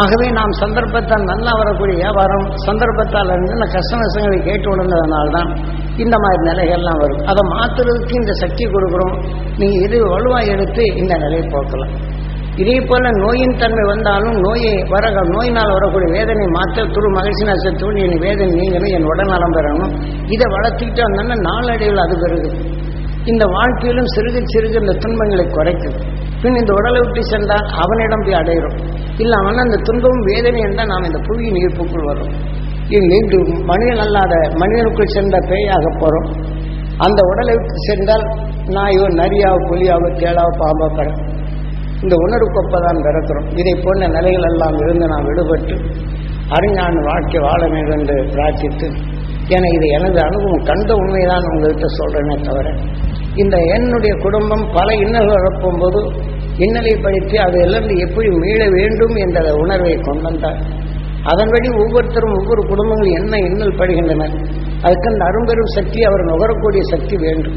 ஆகவே 0.00 0.26
நாம் 0.30 0.52
சந்தர்ப்பத்தால் 0.60 1.24
நல்லா 1.24 1.52
வரக்கூடிய 1.52 1.96
வியாபாரம் 1.96 2.46
சந்தர்ப்பத்தால் 2.66 3.30
இருந்து 3.32 3.52
இந்த 3.52 3.66
கஷ்ட 3.74 3.96
நஷ்டங்களை 3.96 4.38
கேட்டு 4.42 4.68
உணர்ந்ததுனால்தான் 4.76 5.48
இந்த 5.96 6.16
மாதிரி 6.18 6.42
நிலைகள்லாம் 6.50 7.00
வரும். 7.02 7.22
அதை 7.26 7.42
மாத்துறதுக்கு 7.56 8.14
இந்த 8.20 8.32
சக்தி 8.32 8.64
கொடுக்குறோம். 8.64 9.16
நீங்க 9.56 9.76
இது 9.86 9.96
வலுவாக 10.14 10.44
எடுத்து 10.44 10.84
இந்த 10.94 11.14
நிலையை 11.14 11.44
போக்கலாம். 11.48 11.92
இதே 12.56 12.80
போல 12.80 13.10
நோயின் 13.10 13.56
தன்மை 13.56 13.84
வந்தாலும் 13.84 14.34
நோயை 14.40 14.72
வர 14.88 15.10
நோயினால் 15.34 15.72
வரக்கூடிய 15.72 16.08
வேதனை 16.16 16.46
மாற்ற 16.46 16.84
துரு 16.84 17.08
மகிழ்ச்சி 17.18 17.44
நஷ்டத்தோடு 17.50 18.00
என் 18.06 18.18
வேதனை 18.18 18.52
நீங்களும் 18.52 18.94
என் 18.96 19.08
உடனலம் 19.12 19.54
பெறணும். 19.58 19.94
இதை 20.26 20.46
வளர்த்துக்கிட்டு 20.56 21.04
வந்தோன்னா 21.06 21.36
நாளடைவில் 21.48 22.04
அது 22.06 22.16
பெருகுது 22.24 22.58
இந்த 23.24 23.44
வாழ்க்கையிலும் 23.44 24.12
சிறுக 24.16 24.42
சிறுக 24.54 24.74
இந்த 24.80 24.92
துன்பங்களை 24.92 25.46
குறைக்கும். 25.46 25.98
பின் 26.42 26.56
இந்த 26.56 26.72
உடலை 26.72 27.00
விட்டு 27.00 27.22
சென்றால் 27.24 27.66
அவனிடம் 27.78 28.24
போய் 28.24 28.40
அடைகிறோம் 28.40 28.76
இல்லை 29.16 29.36
அவன் 29.38 29.56
அந்த 29.56 29.76
துன்பம் 29.82 30.22
வேதனை 30.22 30.60
என்றால் 30.60 30.86
நாம் 30.86 31.04
இந்த 31.04 31.20
புவியின் 31.28 31.58
ஈர்ப்புக்குள் 31.62 32.08
வரும் 32.08 32.32
இது 32.88 33.38
மனிதன் 33.62 33.98
அல்லாத 33.98 34.34
மனிதனுக்குள் 34.54 35.12
சென்ற 35.12 35.36
பேயாக 35.50 35.86
போகிறோம் 35.98 36.28
அந்த 36.98 37.20
உடலை 37.22 37.54
விட்டு 37.54 37.76
சென்றால் 37.86 38.24
நாயோ 38.66 39.04
நரியாவோ 39.14 39.60
புலியாவோ 39.68 40.08
தேளாவோ 40.14 40.52
பாம்போ 40.58 40.86
கடை. 40.88 41.12
இந்த 42.02 42.14
தான் 42.80 43.02
பிறக்கிறோம். 43.02 43.48
இதை 43.54 43.74
போன்ற 43.74 44.06
நிலைகள் 44.08 44.42
எல்லாம் 44.42 44.76
இருந்து 44.80 45.06
நாம் 45.06 45.24
விடுபட்டு 45.24 45.74
அறிஞான 46.50 47.02
வாழ்க்கை 47.02 47.40
வாழ 47.40 47.60
வேண்டும் 47.68 47.98
என்று 47.98 48.16
பிரார்த்தித்து 48.32 48.88
என 49.48 49.68
இது 49.68 49.86
எனது 49.88 50.18
அனுபவம் 50.20 50.64
கண்ட 50.64 50.94
உண்மைதான் 50.94 51.46
உங்கள்கிட்ட 51.46 51.86
சொல்கிறேனே 51.98 52.36
தவிர 52.42 52.68
இந்த 53.34 53.56
என்னுடைய 53.58 54.14
குடும்பம் 54.14 54.72
பல 54.72 54.92
இன்னல்கள் 54.94 55.40
வரப்போகும்போது 55.40 56.00
இன்னலை 56.58 57.02
படித்து 57.02 57.40
அதிலிருந்து 57.40 57.96
எப்படி 57.98 58.28
மீள 58.28 58.68
வேண்டும் 58.68 59.14
என்ற 59.14 59.54
உணர்வை 59.54 59.96
கொண்டு 59.96 60.22
வந்தார். 60.22 60.56
அதன்படி 61.22 61.68
ஒவ்வொருத்தரும் 61.68 62.32
ஒவ்வொரு 62.32 62.62
குடும்பங்கள் 62.68 63.08
என்ன 63.08 63.38
இன்னல் 63.38 63.78
படுகின்றனர் 63.78 64.34
அதுக்கு 64.82 65.08
அந்த 65.08 65.24
அரும்பெரும் 65.24 65.74
சக்தி 65.74 66.04
அவர் 66.04 66.24
நுகரக்கூடிய 66.24 66.82
சக்தி 66.82 67.16
வேண்டும். 67.16 67.56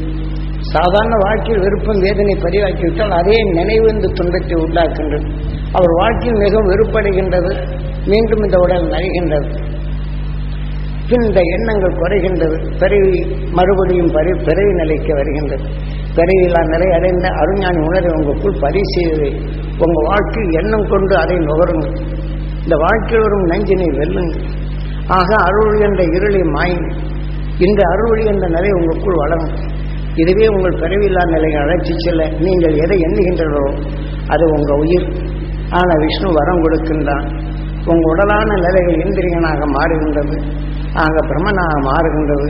சாதாரண 0.60 1.14
வாழ்க்கையில் 1.16 1.62
விருப்பம் 1.62 2.00
வேதனை 2.00 2.34
பதிவாக்கிவிட்டால் 2.34 3.08
அதே 3.08 3.42
நினைவு 3.42 3.88
இந்த 3.92 4.08
துன்பத்தை 4.14 4.56
உண்டாக்குகின்றது. 4.58 5.26
அவர் 5.72 5.92
வாழ்க்கையில் 5.92 6.40
மிகவும் 6.40 6.70
வெறுப்படைகின்றது. 6.70 7.52
மீண்டும் 8.06 8.42
இந்த 8.42 8.58
உடல் 8.58 8.88
நலிகின்றது. 8.88 9.48
இந்த 11.14 11.38
எண்ணங்கள் 11.54 11.98
குறைகின்றது 12.00 12.56
பிறவி 12.80 13.18
மறுபடியும் 13.58 14.10
பரி 14.16 14.30
பிறவி 14.46 14.72
நிலைக்கு 14.80 15.12
வருகின்றது. 15.14 15.66
பிறவியில்லா 16.16 16.62
நிலை 16.72 16.88
அடைந்த 16.96 17.26
அருஞானி 17.40 17.80
உணரை 17.88 18.10
உங்களுக்குள் 18.16 18.60
பதிவு 18.64 18.88
செய்து 18.94 19.28
உங்கள் 19.84 20.08
வாழ்க்கை 20.10 20.44
எண்ணம் 20.60 20.86
கொண்டு 20.92 21.14
அதை 21.22 21.36
நுகருங்கள். 21.48 21.96
இந்த 22.64 22.76
வாழ்க்கையில் 22.84 23.24
வரும் 23.24 23.46
நஞ்சினை 23.52 23.88
வெல்லுங்கள். 23.98 24.44
ஆக 25.18 25.30
அருள் 25.48 25.80
என்ற 25.86 26.02
இருளை 26.16 26.42
மாயுங்கள் 26.56 26.96
இந்த 27.66 27.80
அருள் 27.92 28.22
என்ற 28.32 28.46
நிலை 28.56 28.70
உங்களுக்குள் 28.78 29.20
வளரும். 29.22 29.52
இதுவே 30.22 30.46
உங்கள் 30.56 30.80
பிறவில்லா 30.82 31.22
நிலையை 31.34 31.58
அழைச்சி 31.62 31.94
செல்ல 32.04 32.28
நீங்கள் 32.46 32.76
எதை 32.84 32.98
எண்ணுகின்றனோ 33.06 33.64
அது 34.34 34.44
உங்கள் 34.56 34.80
உயிர். 34.84 35.08
ஆனால் 35.70 36.02
விஷ்ணு 36.06 36.28
வரம் 36.32 36.62
கொடுக்கின்றான். 36.64 37.26
உங்கள் 37.90 38.10
உடலான 38.12 38.48
நிலைகள் 38.66 39.02
இந்திரியனாக 39.06 39.66
மாறுகின்றது. 39.76 40.36
ஆக 40.96 41.14
பிரம்மனாக 41.26 41.74
மாறுகின்றது. 41.88 42.46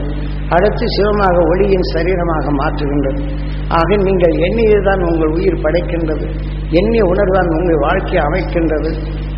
அடுத்து 0.48 0.85
சிவமாக 0.96 1.37
ஒளியின் 1.42 1.87
சரீரமாக 1.94 2.52
மாற்றுகின்றது. 2.61 3.20
ஆக 3.68 3.96
நீங்கள் 3.96 4.35
எண்ணியதுதான் 4.46 5.02
உங்கள் 5.11 5.32
உயிர் 5.32 5.62
படைக்கின்றது. 5.62 6.26
எண்ணிய 6.70 7.02
உணர்வுதான் 7.04 7.50
உங்கள் 7.56 7.82
வாழ்க்கையை 7.87 8.20
அமைக்கின்றது. 8.26 8.90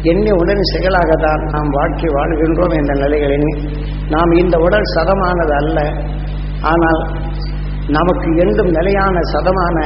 எண்ணிய 0.03 0.35
உணர்வின் 0.35 0.73
செயலாகத்தான் 0.75 1.43
நாம் 1.51 1.71
வாழ்க்கை 1.71 2.11
வாழ்கின்றோம் 2.15 2.75
என்ற 2.77 2.95
நிலைகள் 2.95 3.31
எண்ணி 3.31 3.55
நாம் 4.09 4.33
இந்த 4.33 4.59
உடல் 4.59 4.93
சதமானது 4.97 5.55
அல்ல. 5.63 5.79
ஆனால் 6.61 7.03
நமக்கு 7.89 8.29
எண்டும் 8.45 8.71
நிலையான 8.71 9.17
சதமான 9.33 9.77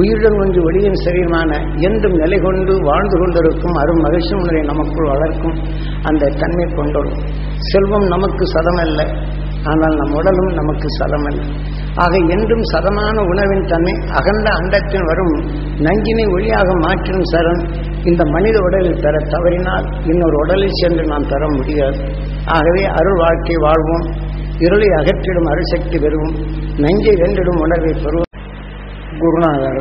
உயிருடன் 0.00 0.38
ஒன்று 0.42 0.60
ஒளியின் 0.62 1.00
சரீரமான 1.04 1.50
என்றும் 1.88 2.16
நிலை 2.16 2.38
கொண்டு 2.38 2.72
வாழ்ந்து 2.88 3.16
கொண்டிருக்கும் 3.18 3.76
அரும் 3.82 4.00
மகிழ்ச்சி 4.00 4.32
உணரை 4.34 4.62
நமக்குள் 4.62 5.10
வளர்க்கும் 5.12 5.56
அந்த 6.02 6.32
தன்மை 6.40 6.66
கொண்டோம் 6.74 7.10
செல்வம் 7.70 8.06
நமக்கு 8.06 8.46
சதமல்ல 8.54 9.00
ஆனால் 9.70 9.94
நம் 9.94 10.14
உடலும் 10.14 10.50
நமக்கு 10.52 10.88
சதமல்ல. 11.00 11.42
ஆக 11.94 12.14
என்றும் 12.34 12.64
சதமான 12.72 13.16
உணவின் 13.32 13.64
தன்மை 13.64 13.94
அகண்ட 14.18 14.46
அண்டத்தில் 14.58 15.06
வரும் 15.10 15.34
நஞ்சினை 15.86 16.26
ஒளியாக 16.36 16.68
மாற்றும் 16.86 17.22
சரண் 17.32 17.62
இந்த 18.02 18.22
மனித 18.24 18.56
உடலில் 18.58 19.00
பெற 19.00 19.14
தவறினால் 19.32 19.86
இன்னொரு 20.04 20.36
உடலில் 20.36 20.76
சென்று 20.80 21.04
நாம் 21.04 21.28
பெற 21.28 21.42
முடியாது. 21.48 21.98
ஆகவே 22.46 22.84
அருள் 22.98 23.18
வாழ்க்கை 23.18 23.56
வாழ்வோம். 23.56 24.06
இருளை 24.58 24.88
அகற்றிடும் 24.98 25.48
அருசக்தி 25.52 25.98
பெறுவோம். 25.98 26.36
நஞ்சை 26.76 27.14
வென்றிடும் 27.22 27.60
உணர்வை 27.60 27.94
பெறுவோம். 28.04 28.30
குருநாதர். 29.24 29.80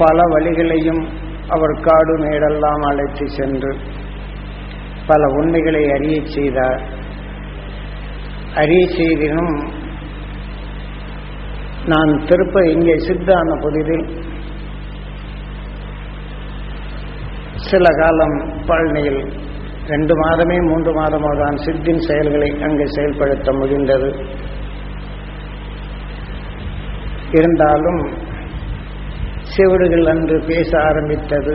பல 0.00 0.18
வழிகளையும் 0.32 1.02
அவர் 1.54 1.74
காடு 1.80 2.14
மேடெல்லாம் 2.22 2.84
அழைத்து 2.90 3.26
சென்று 3.36 3.72
பல 5.08 5.22
உண்மைகளை 5.38 5.82
அறிய 5.96 6.16
செய்தார். 6.36 6.80
அறிய 8.62 8.82
செய்தினும் 8.96 9.54
நான் 11.92 12.12
திருப்ப 12.28 12.62
இங்கே 12.74 12.94
சித்தான 13.06 13.48
புதிதில் 13.64 14.06
சில 17.68 17.86
காலம் 18.00 18.36
பழனியில் 18.68 19.20
ரெண்டு 19.92 20.14
மாதமே 20.14 20.56
மூன்று 20.68 20.92
மாதமாக 20.98 21.36
தான் 21.42 21.56
சித்தின் 21.64 22.02
செயல்களை 22.08 22.50
அங்கு 22.66 22.86
செயல்படுத்த 22.96 23.52
முடிந்தது 23.52 24.08
இருந்தாலும் 27.36 28.00
செவிடுகள் 29.54 30.06
அன்று 30.06 30.36
பேச 30.46 30.70
ஆரம்பித்தது. 30.80 31.54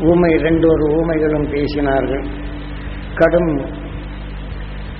ஊமை 0.00 0.30
ரெண்டு 0.36 0.66
ஒரு 0.72 0.84
ஊமைகளும் 0.98 1.48
பேசினார்கள். 1.54 2.24
கடும் 3.14 3.52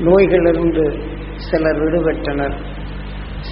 நோய்களிலிருந்து 0.07 0.85
சிலர் 1.51 1.81
விடுபட்டனர். 1.83 2.57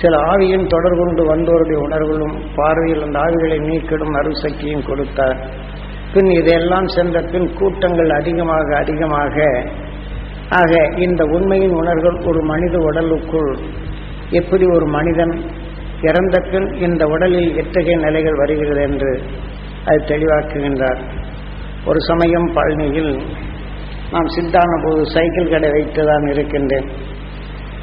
சில 0.00 0.14
ஆவியும் 0.32 0.66
தொடர்பு 0.66 1.02
கொண்டு 1.04 1.22
வந்தோருடைய 1.24 1.78
உணர்வுகளும் 1.78 2.36
பார்வையில் 2.54 3.02
அந்த 3.02 3.18
ஆவிகளை 3.18 3.58
நீக்கிடும் 3.68 4.16
அருசக்தியும் 4.20 4.86
கொடுத்தார். 4.86 5.38
பின் 6.12 6.30
இதெல்லாம் 6.30 6.86
சென்ற 6.86 7.20
பின் 7.22 7.48
கூட்டங்கள் 7.54 8.10
அதிகமாக 8.10 8.76
அதிகமாக. 8.76 9.36
ஆக 10.48 10.72
இந்த 10.96 11.24
உண்மையின் 11.24 11.74
உணர்வுகள் 11.74 12.26
ஒரு 12.26 12.42
மனித 12.42 12.78
உடலுக்குள் 12.78 13.52
எப்படி 14.30 14.64
ஒரு 14.74 14.86
மனிதன் 14.86 15.34
இறந்த 16.00 16.40
பின் 16.40 16.74
இந்த 16.74 17.06
உடலில் 17.06 17.56
எத்தகைய 17.56 17.96
நிலைகள் 17.96 18.34
வருகிறது 18.34 18.82
என்று 18.82 19.22
அது 19.84 19.98
தெளிவாக்குகின்றார். 20.06 21.00
ஒரு 21.84 22.00
சமயம் 22.00 22.48
பழனியில் 22.54 23.22
நாம் 24.12 24.26
சித்தான 24.26 24.82
போது 24.84 25.06
சைக்கிள் 25.06 25.48
கடை 25.48 25.70
வைத்து 25.70 26.04
தான் 26.04 26.26
இருக்கின்றேன். 26.26 26.88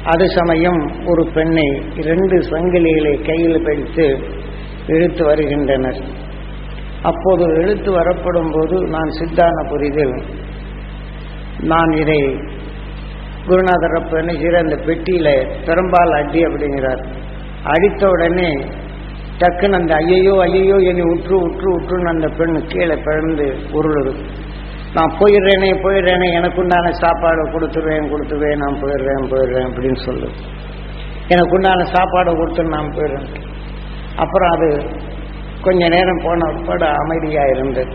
அது 0.04 0.28
சமயம் 0.28 1.06
ஒரு 1.06 1.30
பெண்ணை 1.34 1.82
இரண்டு 1.94 2.36
சங்கிலிகளை 2.38 3.22
கையில் 3.26 3.62
பிடித்து 3.62 4.18
இழுத்து 4.86 5.24
வருகின்றனர். 5.24 6.00
அப்போது 7.02 7.44
இழுத்து 7.44 7.90
வரப்படும் 7.92 8.50
போது 8.50 8.82
நான் 8.88 9.10
சித்தான 9.10 9.68
புரிதில். 9.68 10.22
நான் 11.60 11.92
இதை 11.92 12.36
குருநாதர் 13.46 14.02
அப்ப 14.02 14.18
என்ன 14.18 14.32
செய்கிற 14.32 14.58
அந்த 14.58 14.76
பெட்டியில 14.86 15.28
பெரும்பால் 15.66 16.12
அடி 16.12 16.40
அப்படிங்கிறார். 16.44 17.02
அடித்த 17.72 18.08
உடனே 18.08 18.50
டக்குன்னு 19.38 19.78
அந்த 19.78 19.92
ஐயையோ 19.94 20.34
ஐயையோ 20.46 20.76
என்னை 20.90 21.04
உற்று 21.12 21.34
உற்று 21.46 21.68
உற்றுன்னு 21.76 22.10
அந்த 22.14 22.28
பெண் 22.28 22.58
கீழே 22.72 22.96
பிறந்து 23.06 23.46
உருளுது. 23.78 24.12
நான் 24.96 25.14
போயிடுறேனே 25.20 25.70
போயிடுறேனே 25.84 26.26
எனக்கு 26.32 26.60
உண்டான 26.60 26.92
சாப்பாடு 27.02 27.44
கொடுத்துருவேன் 27.54 28.10
கொடுத்துருவேன் 28.12 28.62
நான் 28.64 28.80
போயிடுறேன் 28.82 29.30
போயிடுறேன் 29.32 29.66
அப்படின்னு 29.70 30.00
சொல்லு. 30.04 30.28
எனக்கு 31.28 31.54
உண்டான 31.54 31.86
சாப்பாடை 31.96 32.32
கொடுத்து 32.36 32.64
நான் 32.76 32.94
போயிடுறேன். 32.96 33.28
அப்புறம் 34.16 34.50
அது 34.50 34.68
கொஞ்ச 35.62 35.88
நேரம் 35.88 36.24
போன 36.24 36.48
உட்பட 36.52 36.84
அமைதியாக 37.02 37.54
இருந்தது 37.54 37.94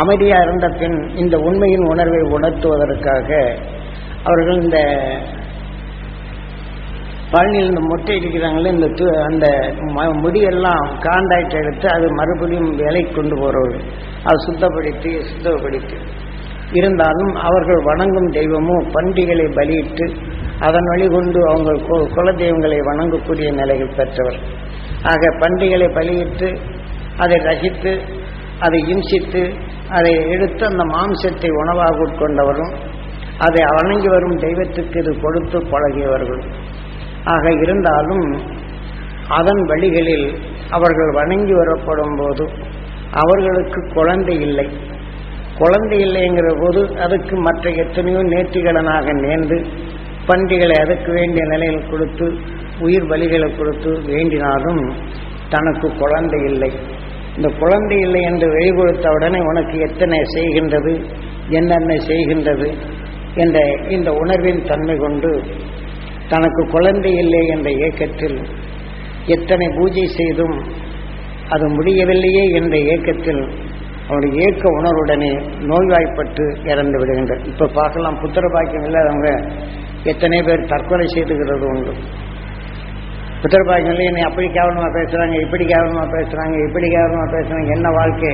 அமைதியாக 0.00 0.42
இருந்த 0.42 0.66
பின் 0.80 0.98
இந்த 1.14 1.36
உண்மையின் 1.38 1.86
உணர்வை 1.92 2.20
உணர்த்துவதற்காக 2.36 3.30
அவர்கள் 4.24 4.62
இந்த 4.62 4.78
பழனியில் 7.30 7.68
இந்த 7.68 7.80
மொட்டை 7.80 8.16
அடிக்கிறாங்களே 8.16 8.72
இந்த 8.72 8.86
து- 8.86 9.22
அந்த 9.22 9.46
ம- 9.76 10.20
முடியெல்லாம் 10.22 10.98
காண்டாக்ட் 10.98 11.52
எடுத்து 11.52 11.88
அது 11.88 12.12
மறுபடியும் 12.12 12.76
வேலை 12.76 13.02
கொண்டு 13.02 13.36
போகிறவர்கள் 13.36 13.82
அதை 14.24 14.38
சுத்தப்படுத்தி 14.46 15.20
சுத்தப்படுத்தி. 15.20 15.96
இருந்தாலும் 16.72 17.34
அவர்கள் 17.34 17.82
வணங்கும் 17.82 18.26
தெய்வமும் 18.26 18.90
பண்டிகளை 18.92 19.48
பலியிட்டு 19.54 20.12
அதன் 20.58 20.84
வழி 20.84 21.08
கொண்டு 21.08 21.48
அவங்க 21.48 21.72
கு- 21.72 22.08
குலதெய்வங்களை 22.16 22.78
வணங்கக்கூடிய 22.78 23.52
நிலையில் 23.52 23.94
பெற்றவர். 23.96 24.38
ஆக 25.02 25.36
பண்டிகளை 25.38 25.88
பலியிட்டு 25.88 26.58
அதை 27.18 27.38
ரசித்து 27.38 28.00
அதை 28.60 28.80
இம்சித்து 28.80 29.54
அதை 29.88 30.28
எடுத்து 30.28 30.66
அந்த 30.66 30.84
மாம்சத்தை 30.84 31.50
உணவாக 31.50 31.96
உட்கொண்டவரும் 31.96 32.74
அதை 33.38 33.64
வணங்கி 33.82 34.08
வரும் 34.08 34.36
தெய்வத்துக்கு 34.36 35.00
இது 35.00 35.20
கொடுத்து 35.20 35.58
பழகியவர்கள். 35.58 36.42
ஆக 37.24 37.50
இருந்தாலும் 37.62 38.26
அதன் 39.28 39.62
வழிகளில் 39.64 40.34
அவர்கள் 40.70 41.10
வணங்கி 41.12 41.52
வரப்படும் 41.52 42.16
போது 42.16 42.44
அவர்களுக்கு 43.12 43.80
குழந்தை 43.94 44.40
இல்லை. 44.40 44.66
குழந்தை 45.58 45.98
இல்லைங்கிற 46.00 46.48
போது 46.60 46.98
அதுக்கு 46.98 47.36
மற்ற 47.36 47.70
எத்தனையோ 47.70 48.18
நேர்த்திகடனாக 48.18 49.12
நேர்ந்து 49.12 49.56
பண்டிகளை 50.26 50.76
அதுக்கு 50.80 51.12
வேண்டிய 51.12 51.44
நிலையில் 51.44 51.88
கொடுத்து 51.88 52.26
உயிர் 52.80 53.04
பலிகளை 53.04 53.56
கொடுத்து 53.56 53.90
வேண்டினாலும் 54.06 54.82
தனக்கு 55.48 55.88
குழந்தை 55.96 56.40
இல்லை. 56.40 56.70
இந்த 57.36 57.48
குழந்தை 57.58 57.98
இல்லை 57.98 58.20
என்று 58.20 58.48
வெளிப்படுத்த 58.48 59.10
உடனே 59.10 59.40
உனக்கு 59.40 59.78
எத்தனை 59.78 60.18
செய்கின்றது 60.36 60.92
என்னென்ன 61.48 61.94
செய்கின்றது 62.06 62.68
என்ற 63.34 63.58
இந்த 63.88 64.10
உணர்வின் 64.12 64.64
தன்மை 64.64 64.96
கொண்டு 64.96 65.42
தனக்கு 66.30 66.62
குழந்தை 66.68 67.12
இல்லை 67.22 67.42
என்ற 67.46 67.70
ஏக்கத்தில் 67.86 68.38
எத்தனை 69.26 69.66
பூஜை 69.68 70.04
செய்தும் 70.18 70.56
அது 71.48 71.66
முடியவில்லையே 71.68 72.44
என்ற 72.58 72.76
ஏக்கத்தில் 72.94 73.42
அவருடைய 74.08 74.44
ஏக்க 74.46 74.64
உணர்வுடனே 74.78 75.30
நோய்வாய்ப்பட்டு 75.70 76.44
இறந்து 76.64 76.96
விடுகின்றார். 77.00 77.42
இப்போ 77.46 77.66
பார்க்கலாம் 77.74 78.16
புத்திர 78.22 78.44
பாக்கியம் 78.52 78.84
இல்லாதவங்க 78.84 79.30
எத்தனை 80.04 80.38
பேர் 80.42 80.68
தற்கொலை 80.72 81.06
செய்துகிறது 81.06 81.66
உண்டு. 81.66 81.92
புத்திர 83.42 83.60
பாக்கியம் 83.66 83.94
இல்லை 83.94 84.06
என்னை 84.06 84.22
அப்படி 84.22 84.46
கேவலமாக 84.48 84.90
பேசுகிறாங்க 84.98 85.36
இப்படி 85.44 85.64
கேவலமாக 85.64 86.08
பேசுகிறாங்க 86.16 86.56
இப்படி 86.68 86.88
கேவலமாக 86.88 87.28
பேசுகிறாங்க 87.36 87.68
என்ன 87.76 87.90
வாழ்க்கை? 87.90 88.32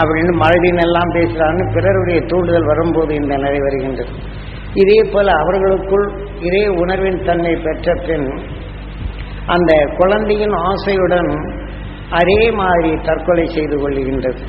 அப்படின்னு 0.00 0.32
மறுபடியும் 0.42 0.84
எல்லாம் 0.84 1.10
பேசுறான்னு 1.14 1.64
பிறருடைய 1.72 2.20
தூண்டுதல் 2.20 2.70
வரும்போது 2.72 3.14
இந்த 3.14 3.34
நிலை 3.36 3.58
வருகின்றது. 3.58 4.12
இதே 4.74 4.98
போல 5.12 5.28
அவர்களுக்குள் 5.34 6.06
இதே 6.40 6.64
உணர்வின் 6.76 7.20
தன்மை 7.24 7.54
பெற்ற 7.56 7.94
பின் 8.06 8.28
அந்த 9.46 9.72
குழந்தையின் 9.96 10.56
ஆசையுடன் 10.64 11.30
அதே 12.10 12.42
மாதிரி 12.52 12.92
தற்கொலை 13.04 13.46
செய்து 13.46 13.76
கொள்ளுகின்றது 13.78 14.42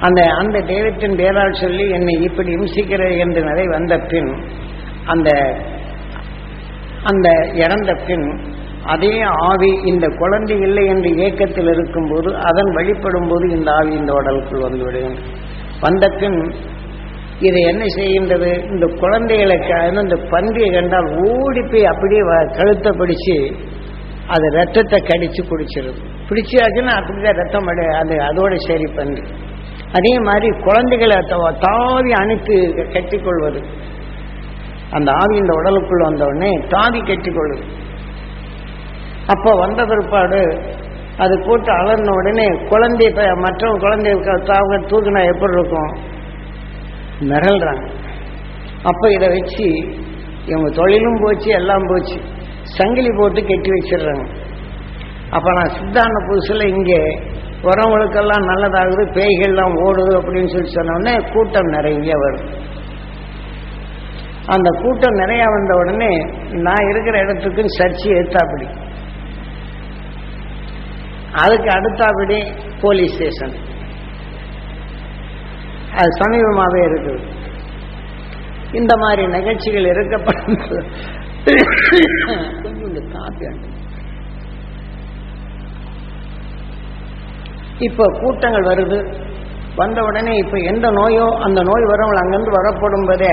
அந்த 0.00 0.20
அந்த 0.32 0.62
தெய்வத்தின் 0.62 1.16
பேரால் 1.16 1.60
சொல்லி 1.60 1.84
என்னை 1.90 2.14
இப்படி 2.20 2.50
இம்சிக்கிறது 2.52 3.16
என்ற 3.18 3.40
நிலை 3.40 3.66
வந்த 3.66 3.96
பின் 4.04 4.30
அந்த 5.06 5.30
அந்த 7.04 7.28
இறந்த 7.54 7.92
பின் 8.06 8.26
அதே 8.84 9.14
ஆவி 9.42 9.70
இந்த 9.82 10.06
குழந்தை 10.18 10.56
இல்லை 10.60 10.84
என்ற 10.86 11.08
ஏக்கத்தில் 11.18 11.70
இருக்கும்போது 11.72 12.30
அதன் 12.40 12.70
வழிபடும் 12.72 13.28
போது 13.28 13.46
இந்த 13.48 13.68
ஆவி 13.72 13.92
இந்த 13.96 14.12
உடலுக்குள் 14.12 14.64
வந்து 14.64 15.02
வந்த 15.80 16.06
பின் 16.20 16.38
இதை 17.40 17.62
என்ன 17.62 17.84
செய்கின்றது? 17.84 18.70
இந்த 18.70 18.86
குழந்தைகளை 19.00 19.58
க- 19.58 20.00
இந்த 20.00 20.16
பன்றியை 20.16 20.72
கண்டால் 20.72 21.16
ஓடி 21.16 21.62
போய் 21.62 21.84
அப்படியே 21.84 22.20
வ- 22.20 22.56
கழுத்தை 22.56 22.92
பிடிச்சு 22.92 23.54
அது 24.26 24.50
ரத்தத்தை 24.50 25.02
கடிச்சு 25.02 25.42
குடிச்சிடும் 25.42 26.00
பிடிச்சாச்சுன்னா 26.28 26.92
அப்படிதான் 26.98 27.36
ரத்தம் 27.36 27.66
அடை 27.66 27.86
அது 27.86 28.14
அதோட 28.14 28.54
சரி 28.56 28.92
பன்றி. 28.96 29.22
அதே 29.92 30.18
மாதிரி 30.18 30.58
குழந்தைகளை 30.58 31.16
தாவி 31.58 32.12
அணைத்து 32.12 32.74
கட்டிக்கொள்வது. 32.92 33.60
அந்த 34.90 35.10
ஆவி 35.10 35.36
இந்த 35.36 35.52
உடலுக்குள் 35.54 36.02
வந்தவுடனே 36.02 36.60
தாவி 36.68 37.00
கட்டிக்கொள்ளுது 37.00 37.64
அப்போ 39.26 39.54
வந்த 39.54 39.84
பிற்பாடு 39.84 40.62
அது 41.16 41.44
போட்டு 41.46 41.72
அலர்ன 41.72 42.10
உடனே 42.10 42.68
குழந்தை 42.68 43.10
ப- 43.10 43.22
மற்றவங்க 43.22 43.78
குழந்தை 43.78 44.12
தாவ 44.12 44.76
தூக்குனா 44.78 45.34
எப்படி 45.34 45.52
இருக்கும்? 45.52 46.11
மிரள்றாங்க 47.30 47.86
அப்போ 48.90 49.06
இதை 49.16 49.26
வச்சு 49.34 49.66
இவங்க 50.50 50.68
தொழிலும் 50.78 51.20
போச்சு 51.22 51.50
எல்லாம் 51.58 51.84
போச்சு. 51.90 52.16
சங்கிலி 52.76 53.10
போட்டு 53.18 53.40
கட்டி 53.50 53.70
வச்சிடுறாங்க. 53.74 54.24
அப்போ 55.36 55.50
நான் 55.58 55.74
சித்தாந்த 55.76 56.18
புதுசில் 56.28 56.64
இங்கே 56.74 57.00
வரவங்களுக்கெல்லாம் 57.66 58.48
நல்லதாகுது 58.50 59.02
பேய்கள்லாம் 59.16 59.74
ஓடுது 59.84 60.12
அப்படின்னு 60.20 60.52
சொல்லி 60.54 60.70
சொன்னோடனே 60.78 61.14
கூட்டம் 61.32 61.70
நிறைய 61.76 62.14
வரும். 62.24 62.48
அந்த 64.54 64.68
கூட்டம் 64.82 65.20
நிறைய 65.22 65.42
வந்த 65.54 65.72
உடனே 65.80 66.12
நான் 66.66 66.88
இருக்கிற 66.90 67.16
இடத்துக்கு 67.24 67.64
சர்ச்சு 67.78 68.08
எடுத்தாப்படி 68.20 68.66
அதுக்கு 71.42 71.68
அடுத்தாபடி 71.76 72.38
போலீஸ் 72.80 73.14
ஸ்டேஷன். 73.16 73.54
அது 76.00 76.10
சமீபமாகவே 76.20 76.80
இருக்குது. 76.88 77.20
இந்த 78.80 78.92
மாதிரி 79.02 79.22
நிகழ்ச்சிகள் 79.36 79.88
இருக்கப்படும் 79.92 80.60
கொஞ்சம் 82.82 83.08
காப்பி 83.14 83.48
இப்போ 87.86 88.04
கூட்டங்கள் 88.20 88.68
வருது. 88.70 88.98
வந்த 89.80 89.98
உடனே 90.08 90.32
இப்போ 90.42 90.56
எந்த 90.70 90.86
நோயோ 90.98 91.26
அந்த 91.46 91.60
நோய் 91.68 91.84
வரவங்க 91.90 92.18
அங்கிருந்து 92.22 92.56
வரப்படும் 92.56 93.06
போதே 93.10 93.32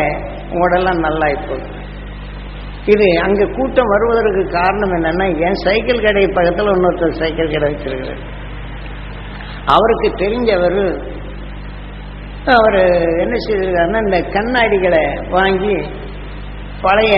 உங்களோடெல்லாம் 0.52 1.02
நல்லா 1.06 1.28
இப்போ 1.38 1.56
இது 2.94 3.08
அங்கே 3.26 3.46
கூட்டம் 3.58 3.92
வருவதற்கு 3.94 4.44
காரணம் 4.58 4.94
என்னன்னா 4.98 5.26
என் 5.48 5.60
சைக்கிள் 5.66 6.04
கடை 6.06 6.24
பக்கத்தில் 6.38 6.72
இன்னொருத்தர் 6.76 7.20
சைக்கிள் 7.22 7.52
கடை 7.54 7.68
வச்சிருக்கிறார். 7.72 8.22
அவருக்கு 9.76 10.10
தெரிஞ்சவர் 10.22 10.80
அவர் 12.56 12.80
என்ன 13.20 13.36
செய்திருக்காருன்னா 13.38 13.98
இந்த 14.02 14.20
கண்ணாடிகளை 14.30 15.04
வாங்கி 15.30 15.76
பழைய 16.82 17.16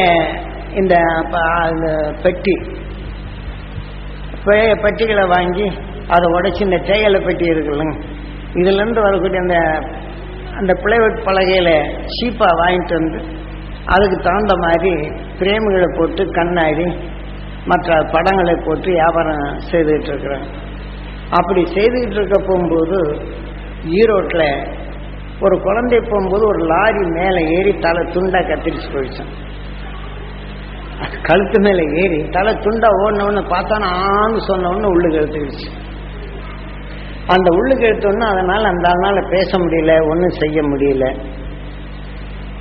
இந்த 0.74 0.96
ப- 1.32 2.14
பெட்டி 2.24 2.56
பழைய 4.46 4.76
பெட்டிகளை 4.76 5.24
வாங்கி 5.28 5.68
அதை 6.08 6.28
உடைச்சி 6.32 6.62
இந்த 6.64 6.78
தேயிலை 6.82 7.20
பெட்டி 7.20 7.46
இருக்குல்லங்க 7.46 7.96
இதுலேருந்து 8.56 9.00
வரக்கூடிய 9.00 9.40
அந்த 9.40 9.58
அந்த 10.58 10.74
பிளைவுட் 10.84 11.24
பலகையில் 11.24 11.74
சீப்பாக 12.08 12.58
வாங்கிட்டு 12.58 12.94
வந்து 12.94 13.20
அதுக்கு 13.86 14.18
தகுந்த 14.20 14.54
மாதிரி 14.58 14.94
பிரேம்களை 15.40 15.98
போட்டு 15.98 16.32
கண்ணாடி 16.32 16.88
மற்ற 17.66 18.02
படங்களை 18.12 18.56
போட்டு 18.56 18.90
வியாபாரம் 18.92 19.58
செய்துக்கிட்டு 19.72 20.12
இருக்கிறாங்க. 20.12 20.48
அப்படி 21.32 21.62
செய்துக்கிட்டு 21.74 22.16
இருக்க 22.16 22.40
போகும்போது 22.48 23.00
ஈரோட்டில் 23.94 24.48
ஒரு 25.42 25.56
குழந்தை 25.62 26.00
போகும்போது 26.02 26.44
ஒரு 26.46 26.62
லாரி 26.66 27.04
மேலே 27.18 27.42
ஏறி 27.58 27.72
தலை 27.80 28.02
துண்டா 28.16 28.40
கத்திரிச்சு 28.42 28.90
போயிடுச்சான் 28.94 29.32
கழுத்து 31.24 31.60
மேலே 31.60 31.84
ஏறி 32.02 32.20
தலை 32.30 32.52
துண்டா 32.66 32.90
ஓடினவொன்னு 33.04 33.44
பார்த்தானா 33.54 33.88
ஆன்னு 34.16 34.42
சொன்னவொன்னு 34.50 34.92
உள்ளுக்கு 34.96 35.20
எடுத்துக்கிடுச்சு 35.22 35.70
அந்த 37.34 37.50
உள்ளுக்கு 37.52 37.86
எடுத்தோன்னு 37.86 38.26
அதனால் 38.26 38.64
அந்த 38.64 38.86
ஆளால 38.90 39.20
பேச 39.30 39.60
முடியல 39.60 39.94
ஒன்றும் 40.08 40.38
செய்ய 40.42 40.62
முடியல. 40.62 41.06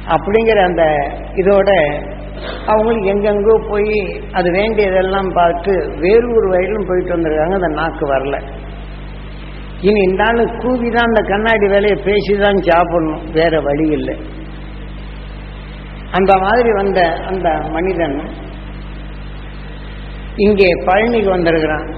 அப்படிங்கிற 0.09 0.59
அந்த 0.65 0.85
இதோட 1.35 1.71
அவங்களுக்கு 2.67 3.09
எங்கெங்கோ 3.11 3.55
போய் 3.71 3.95
அது 4.33 4.49
வேண்டியதெல்லாம் 4.51 5.31
பார்த்து 5.33 5.73
வேறொரு 5.97 6.49
வயலும் 6.49 6.87
போயிட்டு 6.87 7.15
வந்திருக்காங்க 7.15 7.55
அந்த 7.55 7.71
நாக்கு 7.81 8.07
வரல. 8.07 8.37
இனி 9.81 10.01
இந்த 10.01 10.25
ஆளு 10.25 10.47
கூவி 10.59 10.91
தான் 10.91 11.07
அந்த 11.07 11.21
கண்ணாடி 11.21 11.69
வேலையை 11.69 11.99
பேசி 12.05 12.39
தான் 12.39 12.63
சாப்பிடணும். 12.63 13.31
வேற 13.33 13.61
வழி 13.61 13.89
இல்லை. 13.91 14.17
அந்த 16.11 16.37
மாதிரி 16.37 16.73
வந்த 16.73 17.01
அந்த 17.27 17.49
மனிதன் 17.71 18.29
இங்கே 20.37 20.69
பழனிக்கு 20.87 21.29
வந்திருக்கிறான். 21.29 21.95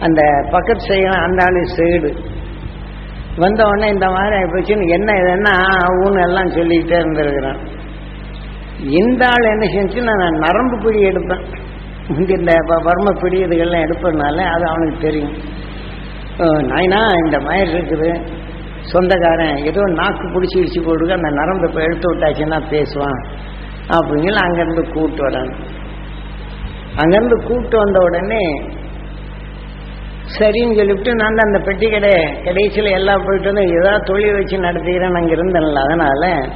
அந்த 0.00 0.44
பக்கத்து 0.50 0.86
செய்யலாம் 0.86 1.22
அந்த 1.22 1.44
ஆளு 1.44 1.62
சைடு. 1.76 2.18
வந்த 3.36 3.64
உடனே 3.64 3.88
இந்த 3.88 4.06
மாதிரி 4.06 4.36
ஆகிப்போச்சுன்னு 4.36 4.88
என்ன 4.88 5.12
இதுன்னா 5.12 5.54
ஊன்னு 5.88 6.22
எல்லாம் 6.22 6.50
சொல்லிக்கிட்டே 6.50 7.00
இருந்திருக்கிறான். 7.00 7.58
இந்த 8.82 9.26
ஆள் 9.26 9.44
என்ன 9.44 9.66
செஞ்சுன்னா 9.66 10.16
நான் 10.16 10.38
நரம்பு 10.38 10.78
பிடி 10.78 11.04
எடுப்பேன். 11.04 11.44
இங்க 12.18 12.38
இந்த 12.38 12.54
வர்ம 12.68 13.20
பிடி 13.20 13.44
இதுகள்லாம் 13.44 13.90
எடுப்பதுனால 13.90 14.36
அது 14.36 14.64
அவனுக்கு 14.64 14.98
தெரியும். 15.00 15.32
அஹ் 16.38 17.24
இந்த 17.24 17.40
மாதிரி 17.40 17.72
இருக்குது. 17.72 18.20
சொந்தக்காரன் 18.82 19.56
ஏதோ 19.56 19.80
நாக்கு 19.84 20.28
பிடிச்சி 20.28 20.58
இடிச்சு 20.58 20.84
போடுங்க 20.84 21.14
அந்த 21.14 21.28
நரம்பு 21.28 21.68
இப்போ 21.68 21.80
எடுத்து 21.82 22.14
விட்டாச்சுன்னா 22.14 22.62
பேசுவான். 22.70 23.26
அப்படின்னு 23.88 24.34
அங்கேருந்து 24.34 24.88
கூப்பிட்டு 24.92 25.22
வராங்க. 25.22 25.52
அங்கேருந்து 26.96 27.42
கூப்பிட்டு 27.42 27.78
வந்த 27.78 27.98
உடனே 27.98 28.60
சரின்னு 30.38 30.76
சொல்லிவிட்டு 30.76 31.14
நான் 31.14 31.36
அந்த 31.36 31.58
பெட்டி 31.58 31.90
கடை 31.90 32.34
கடைசியில் 32.44 32.90
எல்லாம் 32.90 33.24
போயிட்டு 33.24 33.52
வந்து 33.52 33.70
ஏதாவது 33.70 34.04
தொழில் 34.04 34.32
வச்சு 34.32 34.56
நடத்திக்கிறேன் 34.56 35.14
அங்கே 35.14 35.34
இருந்தேன்ல. 35.34 35.74
அதனால் 35.74 36.50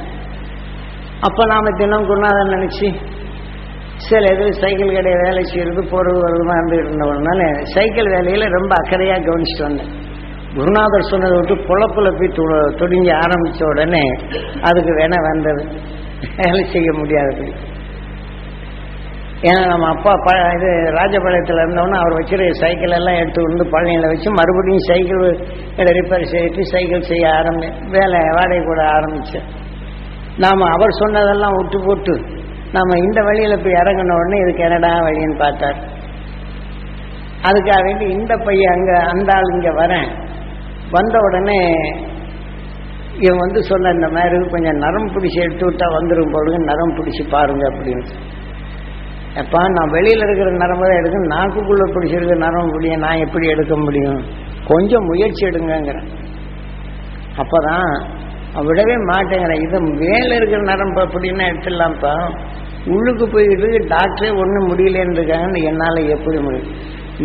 அப்போ 1.27 1.43
நாம் 1.45 1.77
தினம் 1.77 2.07
குருநாதன் 2.07 2.53
நினச்சி 2.55 2.87
சில 4.07 4.29
இது 4.33 4.45
சைக்கிள் 4.61 4.95
கடையை 4.95 5.17
வேலை 5.17 5.41
செய்கிறது 5.43 5.81
போகிறது 5.91 6.19
வருதுமா 6.23 6.55
இருந்துகிட்டு 6.57 6.87
இருந்தவனால 6.87 7.41
சைக்கிள் 7.73 8.09
வேலையில் 8.13 8.55
ரொம்ப 8.55 8.71
அக்கறையாக 8.77 9.25
கவனிச்சுட்டு 9.27 9.65
வந்தேன். 9.67 9.91
குருநாதர் 10.55 11.09
சொன்னதை 11.11 11.35
விட்டு 11.37 11.55
பொழப்புல 11.69 12.09
போய் 12.17 12.33
து 12.37 12.43
துடிஞ்சு 12.79 13.13
ஆரம்பித்த 13.23 13.61
உடனே 13.65 14.03
அதுக்கு 14.61 14.91
வேணா 14.99 15.19
வந்தது. 15.29 15.63
வேலை 16.37 16.63
செய்ய 16.73 16.89
முடியாதது. 16.99 17.45
ஏன்னா 19.49 19.61
நம்ம 19.71 19.87
அப்பா 19.87 20.11
ப 20.25 20.33
இது 20.57 20.69
ராஜபாளையத்தில் 20.97 21.63
இருந்தவொன்னே 21.63 21.97
அவர் 22.01 22.17
வச்சுரு 22.19 22.45
சைக்கிள் 22.61 22.97
எல்லாம் 22.99 23.19
எடுத்து 23.21 23.41
வந்து 23.47 23.65
பழனியில் 23.73 24.11
வச்சு 24.11 24.29
மறுபடியும் 24.39 24.85
சைக்கிள் 24.89 25.23
ரிப்பேர் 25.97 26.31
செய்துட்டு 26.33 26.63
சைக்கிள் 26.73 27.09
செய்ய 27.09 27.25
ஆரம்பி 27.39 27.69
வேலை 27.89 28.21
வாடகை 28.37 28.61
கூட 28.63 28.81
ஆரம்பித்தேன் 28.95 29.47
நாம் 30.41 30.71
அவர் 30.75 30.99
சொன்னதெல்லாம் 31.01 31.57
விட்டு 31.57 31.79
போட்டு 31.85 32.13
நாம் 32.75 33.01
இந்த 33.05 33.19
வழியில் 33.21 33.61
போய் 33.63 33.79
இறங்கின 33.81 34.15
உடனே 34.19 34.37
இது 34.43 34.51
கனடா 34.59 34.91
வழின்னு 35.05 35.37
பார்த்தார். 35.41 35.79
அதுக்காக 37.47 37.81
வேண்டி 37.87 38.05
இந்த 38.17 38.33
பையன் 38.45 38.73
அங்கே 38.75 38.95
அந்த 39.11 39.29
ஆள் 39.35 39.53
இங்கே 39.55 39.71
வரேன். 39.81 40.07
வந்த 40.95 41.15
உடனே 41.27 41.59
இவன் 43.25 43.41
வந்து 43.45 43.59
சொன்ன 43.69 43.91
இந்த 43.97 44.07
மாதிரி 44.07 44.37
கொஞ்சம் 44.53 44.79
நரம் 44.83 45.11
பிடிச்சி 45.15 45.39
எடுத்து 45.45 45.65
விட்டா 45.67 45.87
வந்துடும் 45.95 46.33
பொழுது 46.35 46.59
நரம் 46.69 46.95
பிடிச்சி 46.97 47.23
பாருங்க 47.33 47.63
அப்படின்னு. 47.71 48.05
எப்பா 49.41 49.61
நான் 49.75 49.93
வெளியில் 49.97 50.25
இருக்கிற 50.25 50.49
நரம்பு 50.63 50.85
தான் 50.87 50.99
எடுக்க 51.01 51.19
நாக்குக்குள்ளே 51.35 51.85
பிடிச்சிருக்க 51.93 52.35
நரம்பு 52.47 52.73
பிடிய 52.75 52.97
நான் 52.97 53.23
எப்படி 53.25 53.45
எடுக்க 53.53 53.75
முடியும்? 53.75 54.19
கொஞ்சம் 54.71 55.07
முயற்சி 55.11 55.43
எடுங்கங்கிறேன். 55.51 56.09
அப்போ 57.41 57.59
தான் 57.69 57.87
விடவே 58.67 58.95
மாட்டேங்கிறேன். 59.11 59.61
இது 59.65 59.77
மேலே 60.01 60.33
இருக்கிற 60.39 60.61
நரம்பு 60.71 60.99
அப்படின்னா 61.05 61.45
எடுத்துடலாம்ப்பா. 61.51 62.13
உள்ளுக்கு 62.93 63.25
போயிட்டு 63.33 63.69
டாக்டரே 63.93 64.29
ஒன்றும் 64.41 64.67
முடியலன்னு 64.71 65.17
இருக்காங்கன்னு 65.17 65.61
என்னால் 65.69 65.99
எப்படி 66.15 66.37
முடியும்? 66.45 66.69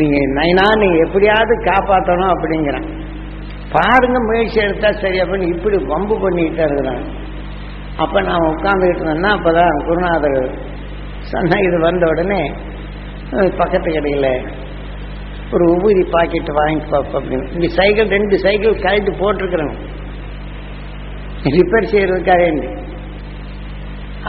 நீங்கள் 0.01 0.33
நைனா 0.39 0.67
நீங்கள் 0.83 1.05
எப்படியாவது 1.07 1.55
காப்பாற்றணும் 1.69 2.33
அப்படிங்கிறேன். 2.35 2.87
பாருங்க 3.75 4.19
முயற்சி 4.29 4.59
எடுத்தால் 4.67 5.01
சரி 5.03 5.19
அப்படின்னு 5.23 5.53
இப்படி 5.55 5.79
வம்பு 5.93 6.15
பண்ணிக்கிட்டே 6.23 6.65
இருக்கிறாங்க 6.69 7.07
அப்போ 8.03 8.19
நான் 8.29 8.49
உட்காந்துக்கிட்டு 8.53 9.03
இருந்தேன்னா 9.03 9.31
அப்போ 9.37 9.51
தான் 9.59 9.83
குருநாதர் 9.87 10.39
சொன்னால் 11.31 11.65
இது 11.69 11.79
வந்த 11.89 12.07
உடனே 12.13 12.41
பக்கத்து 13.61 13.89
கடையில் 13.97 14.31
ஒரு 15.55 15.65
உபூதி 15.75 16.03
பாக்கெட் 16.15 16.51
வாங்கி 16.61 16.83
பார்ப்போம் 16.93 17.19
அப்படின்னு. 17.21 17.47
இந்த 17.57 17.67
சைக்கிள் 17.79 18.13
ரெண்டு 18.17 18.37
சைக்கிள் 18.45 18.83
கழட்டி 18.85 19.13
போட்டிருக்கிறேன். 19.23 19.75
ரிப்பேர் 21.45 21.91
செய்யறதுக்காக 21.93 22.45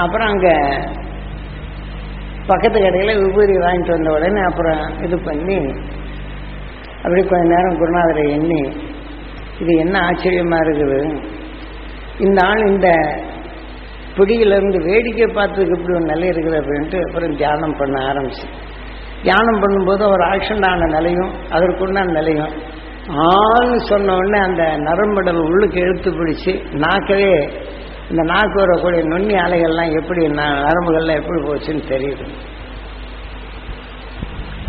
அப்புறம் 0.04 0.28
அங்கே 0.28 0.56
பக்கத்து 2.48 2.78
கடையில் 2.82 3.24
உபரி 3.26 3.56
வாங்கிட்டு 3.58 3.96
வந்த 3.96 4.12
உடனே 4.12 4.42
அப்புறம் 4.42 4.84
இது 5.06 5.18
பண்ணி 5.20 5.58
அப்படி 7.04 7.22
கொஞ்ச 7.22 7.44
நேரம் 7.56 7.80
குருநாதரை 7.82 8.24
எண்ணி 8.32 8.62
இது 9.62 9.72
என்ன 9.76 9.96
ஆச்சரியமா 10.00 10.58
இருக்குது? 10.66 11.00
இந்த 12.20 12.40
ஆள் 12.46 12.68
இந்த 12.68 12.90
பிடியிலிருந்து 14.18 14.80
வேடிக்கை 14.80 15.28
பார்த்ததுக்கு 15.36 15.78
இப்படி 15.78 15.94
ஒரு 15.94 16.06
நிலை 16.06 16.28
இருக்குது 16.30 16.58
அப்படின்ட்டு 16.62 17.00
அப்புறம் 17.08 17.36
தியானம் 17.36 17.78
பண்ண 17.78 17.98
ஆரம்பிச்சு. 18.12 18.46
தியானம் 19.24 19.62
பண்ணும்போது 19.64 20.04
ஒரு 20.10 20.24
ஆக்சிடென்ட் 20.24 20.68
ஆன 20.68 20.86
நிலையும் 20.86 21.32
அதற்குண்டான 21.52 22.12
நிலையும். 22.12 22.54
ஆன்னு 23.10 23.78
சொன்ன 23.86 24.16
உடனே 24.16 24.40
அந்த 24.40 24.64
நரம்படல் 24.78 25.40
உள்ளுக்கு 25.40 25.80
எழுத்து 25.80 26.10
பிடிச்சு 26.12 26.52
நாக்கவே 26.74 27.34
இந்த 28.10 28.24
நாக்கு 28.24 28.58
வரக்கூடிய 28.60 29.02
நுண்ணி 29.04 29.34
அலைகள்லாம் 29.34 29.92
எப்படி 29.92 30.22
நரம்புகள்லாம் 30.28 31.20
எப்படி 31.22 31.40
போச்சுன்னு 31.44 31.84
தெரியுது. 31.88 32.26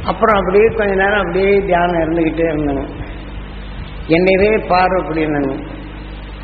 அப்புறம் 0.04 0.36
அப்படியே 0.36 0.66
கொஞ்ச 0.68 0.94
நேரம் 0.94 1.20
அப்படியே 1.20 1.60
தியானம் 1.60 2.02
இருந்துக்கிட்டே 2.02 2.46
இருந்தாங்க 2.50 2.84
என்னையவே 4.08 4.66
பாரு 4.68 4.94
அப்படின்னு 5.02 5.40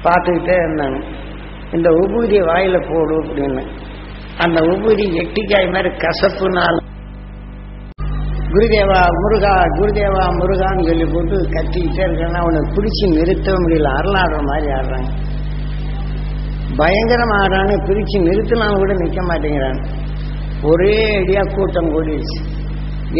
பார்த்துக்கிட்டே 0.04 0.56
இருந்தாங்க 0.64 0.98
இந்த 1.72 1.88
உபூதியை 1.90 2.42
வாயில 2.46 2.78
போடு 2.90 3.14
அப்படின்னு 3.22 3.62
அந்த 4.38 4.60
உபூதி 4.60 5.04
எட்டிக்காய் 5.22 5.72
மாதிரி 5.72 5.90
கசப்புனால 5.96 6.76
குருதேவா 8.56 9.00
முருகா 9.20 9.54
குருதேவா 9.78 10.24
முருகான்னு 10.40 10.84
சொல்லி 10.88 11.06
போட்டு 11.14 11.36
கத்திக்கிட்டே 11.54 12.02
இருக்கேன்னா 12.06 12.40
அவனை 12.42 12.60
பிடிச்சி 12.74 13.04
நிறுத்தவே 13.16 13.58
முடியல. 13.64 13.88
அருளாடுற 13.98 14.38
மாதிரி 14.50 14.68
ஆடுறாங்க. 14.76 15.10
பயங்கரமா 16.78 17.36
ஆடுறான்னு 17.42 17.76
பிரிச்சு 17.88 18.16
நிறுத்தினாலும் 18.28 18.80
கூட 18.82 18.94
நிற்க 18.94 19.20
மாட்டேங்கிறான் 19.22 19.80
ஒரே 20.70 20.96
அடியா 21.20 21.42
கூட்டம் 21.54 21.90
கூடிடுச்சு. 21.94 22.38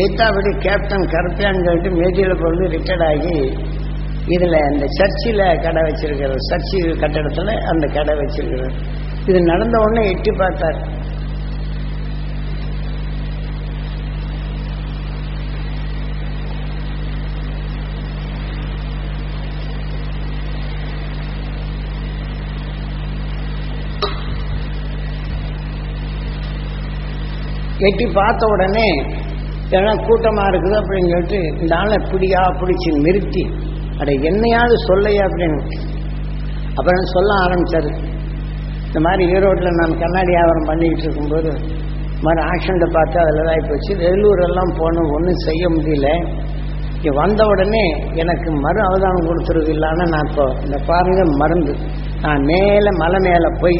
எத்தாப்படி 0.05 0.51
கேப்டன் 0.59 1.07
கருப்பையான்னு 1.14 1.64
சொல்லிட்டு 1.66 1.90
மேஜியில் 2.01 2.40
பொழுது 2.42 2.64
ரிட்டையர்ட் 2.77 3.07
ஆகி 3.09 3.37
இதில் 4.35 4.59
இந்த 4.72 4.87
சர்ச்சில் 4.99 5.44
கடை 5.64 5.83
வச்சிருக்கிறார் 5.88 6.46
சர்ச்சு 6.51 6.79
கட்டடத்தில் 7.01 7.53
அந்த 7.72 7.87
கடை 7.87 8.14
வச்சிருக்கிறார். 8.14 8.75
இது 9.27 9.40
நடந்த 9.42 9.77
உடனே 9.79 10.03
எட்டி 10.11 10.31
பார்த்தார். 10.31 10.79
வெட்டி 27.87 28.07
பார்த்த 28.18 28.53
உடனே 28.55 28.88
எல்லாம் 29.77 30.01
கூட்டமா 30.09 30.42
இருக்குது 30.51 30.77
அப்படின்னு 30.81 31.11
சொல்லிட்டு 31.14 31.40
இந்த 31.62 31.72
ஆளை 31.81 31.96
பிடியா 32.11 32.42
பிடிச்சி 32.61 32.90
நிறுத்தி 33.07 33.44
அட 34.01 34.11
என்னையாவது 34.31 34.77
சொல்லையா? 34.88 35.25
அப்படின்னு. 35.29 35.59
அப்புறம் 36.79 37.12
சொல்ல 37.14 37.31
ஆரம்பிச்சாரு. 37.44 37.90
இந்த 38.88 39.01
மாதிரி 39.07 39.25
ஈரோட்டில் 39.35 39.79
நான் 39.79 40.01
கண்ணாடி 40.03 40.31
வியாபாரம் 40.35 40.68
பண்ணிக்கிட்டு 40.70 41.05
இருக்கும்போது 41.07 41.51
மாதிரி 42.25 42.40
ஆக்சிடெண்ட்டை 42.51 42.88
பார்த்து 42.96 43.16
அதில் 43.22 43.49
தான் 43.49 43.66
போச்சு. 43.70 43.92
வெள்ளூர் 44.03 44.42
எல்லாம் 44.49 44.72
போனோம் 44.81 45.11
ஒன்றும் 45.16 45.42
செய்ய 45.46 45.64
முடியல. 45.75 46.11
இங்கே 46.96 47.12
வந்த 47.20 47.40
உடனே 47.53 47.83
எனக்கு 48.22 48.51
மறு 48.64 48.81
அவதானம் 48.88 49.27
கொடுத்துருது 49.29 49.70
இல்லைன்னா 49.75 50.07
நான் 50.14 50.29
இப்போ 50.31 50.46
இந்த 50.64 50.79
பாருங்க 50.90 51.25
மருந்து 51.42 51.75
நான் 52.25 52.44
மேலே 52.53 52.92
மலை 53.03 53.18
மேலே 53.29 53.51
போய் 53.62 53.79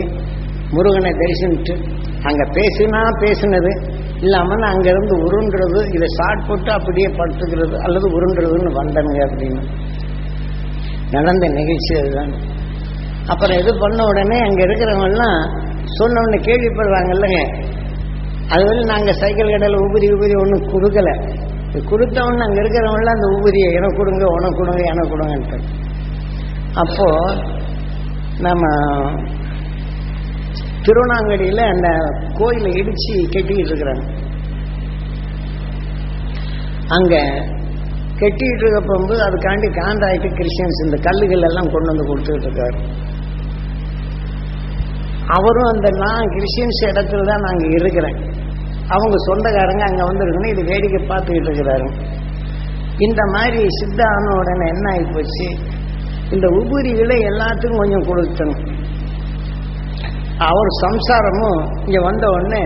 முருகனை 0.75 1.12
தரிசனிட்டு 1.23 1.75
அங்கே 2.29 2.47
பேசினா 2.59 3.01
பேசினது. 3.25 3.73
இல்லாமல் 4.20 4.59
நான் 4.59 4.74
அங்கேருந்து 4.74 5.14
உருண்டுறது 5.26 5.81
இதை 5.96 6.07
ஷார்ட் 6.18 6.46
போட்டு 6.48 6.70
அப்படியே 6.72 7.09
படுத்துக்கிறது 7.18 7.76
அல்லது 7.79 8.07
உருண்டுறதுன்னு 8.16 8.70
வந்தனுங்க 8.72 9.20
அப்படின்னு. 9.29 9.62
நடந்த 11.11 11.46
நிகழ்ச்சி 11.48 11.92
அதுதான். 12.00 12.33
அப்புறம் 13.29 13.59
இது 13.59 13.72
பண்ண 13.79 14.05
உடனே 14.05 14.38
அங்கே 14.40 14.62
இருக்கிறவங்கலாம் 14.62 15.38
சொன்ன 15.98 16.20
உடனே 16.20 16.38
கேள்விப்படுறாங்கல்லங்க 16.48 17.40
அதுவரை 18.50 18.83
நாங்கள் 18.85 19.18
சைக்கிள் 19.20 19.50
கடையில் 19.50 19.85
உபரி 19.87 20.09
உபரி 20.12 20.35
ஒன்றும் 20.35 20.68
கொடுக்கல. 20.72 21.11
இது 21.70 21.81
அங்கே 22.42 22.61
இருக்கிறவங்களாம் 22.62 23.16
அந்த 23.18 23.29
உபரியை 23.37 23.70
எனக்கு 23.72 23.96
கொடுங்க 23.96 24.24
உனக்கு 24.24 24.59
கொடுங்க 24.59 24.83
எனக்கு 24.92 25.12
கொடுங்கன்ட்டு. 25.14 25.59
அப்போ 26.74 27.09
நம்ம 28.38 28.64
திருவண்ணாங்கடியில் 30.87 31.62
அந்த 31.72 31.88
கோயிலை 32.38 32.70
இடிச்சு 32.81 33.14
கட்டிக்கிட்டு 33.35 33.70
இருக்கிறாங்க. 33.72 34.05
அங்க 36.96 37.14
கட்டிக்கிட்டு 38.20 38.64
இருக்க 38.64 38.81
போகும்போது 38.81 39.22
அதுக்காண்டி 39.27 39.68
காண்டாயிட்டு 39.79 40.29
கிறிஸ்டியன்ஸ் 40.38 40.79
இந்த 40.85 40.99
கல்லுகள் 41.07 41.46
எல்லாம் 41.49 41.72
கொண்டு 41.72 41.90
வந்து 41.92 42.07
கொடுத்துட்டு 42.11 42.46
இருக்காரு. 42.49 42.79
அவரும் 45.37 45.70
அந்த 45.72 45.88
நான் 46.03 46.33
கிறிஸ்டியன்ஸ் 46.35 46.81
இடத்துல 46.90 47.27
தான் 47.31 47.44
நாங்க 47.46 47.64
இருக்கிறேன். 47.79 48.18
அவங்க 48.94 49.16
சொந்தக்காரங்க 49.29 49.85
அங்க 49.88 50.03
வந்துருக்குன்னு 50.05 50.53
இது 50.55 50.64
வேடிக்கை 50.72 51.01
பார்த்துக்கிட்டு 51.09 51.51
இருக்கிறாரு. 51.51 51.88
இந்த 53.07 53.22
மாதிரி 53.35 53.66
சித்த 53.79 54.01
ஆன 54.14 54.35
உடனே 54.40 54.66
என்ன 54.75 54.87
ஆகி 54.92 55.07
போச்சு? 55.16 55.49
இந்த 56.31 56.46
உபரிகளை 56.61 57.16
எல்லாத்துக்கும் 57.33 57.83
கொஞ்சம் 57.83 58.09
கொடுத்தணும் 58.11 58.62
அவர் 60.44 60.70
சம்சாரமும் 60.85 61.61
இங்க 61.87 62.01
வந்த 62.01 62.27
உடனே 62.27 62.64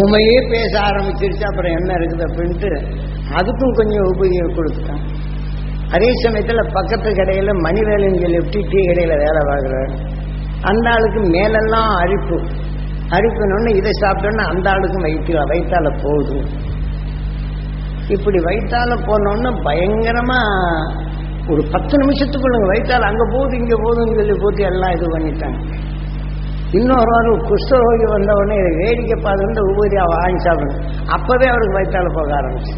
ஊமையே 0.00 0.36
பேச 0.50 0.72
ஆரம்பிச்சிருச்சு 0.80 1.44
அப்புறம் 1.48 1.76
என்ன 1.78 1.90
இருக்குது 1.94 2.26
அப்படின்ட்டு 2.26 2.70
அதுக்கும் 3.38 3.74
கொஞ்சம் 3.74 4.08
உபயோகம் 4.12 4.56
கொடுத்துட்டான். 4.58 5.02
அதே 5.94 6.10
சமயத்தில் 6.22 6.70
பக்கத்து 6.76 7.08
கடையில 7.10 7.52
மணிவேலைன்னு 7.66 8.22
சொல்லிவிட்டு 8.22 8.60
டீ 8.70 8.80
கடையில் 8.88 9.22
வேலை 9.24 9.40
பார்க்குறாரு. 9.50 9.90
அந்த 10.70 10.86
ஆளுக்கு 10.90 11.20
மேலெல்லாம் 11.36 11.90
அரிப்பு. 12.02 12.38
அரிப்புனோடனே 13.16 13.72
இதை 13.80 13.92
சாப்பிட்டோன்னா 14.02 14.44
அந்த 14.52 14.70
ஆளுக்கும் 14.70 15.06
வயிற்று 15.06 15.42
வயிற்றால 15.52 15.90
போகுது. 16.04 16.38
இப்படி 18.16 18.38
வயிற்றால 18.38 18.96
போனோன்னு 19.08 19.50
பயங்கரமா 19.66 20.40
ஒரு 21.48 21.62
பத்து 21.74 21.94
நிமிஷத்துக்குள்ள 22.02 22.56
வயிற்றால 22.72 23.08
அங்கே 23.10 23.26
போகுது 23.34 23.56
இங்கே 23.62 23.76
போகுதுன்னு 23.84 24.18
சொல்லி 24.20 24.36
போட்டு 24.44 24.62
எல்லாம் 24.70 24.94
இது 24.96 25.06
பண்ணிட்டாங்க. 25.14 25.58
இன்னொரு 26.76 27.10
ஒரு 27.16 27.32
குஷ்டரோகி 27.48 28.06
வந்தவுடனே 28.10 28.56
இதை 28.56 28.72
வேடிக்கை 28.76 29.16
பார்த்து 29.22 29.62
உபரியா 29.70 30.04
வாங்கி 30.12 30.38
சாப்பிடணும் 30.38 30.80
அப்பவே 31.06 31.46
அவருக்கு 31.46 31.76
வயிற்றால 31.78 32.08
போக 32.14 32.30
ஆரம்பிச்சு 32.36 32.74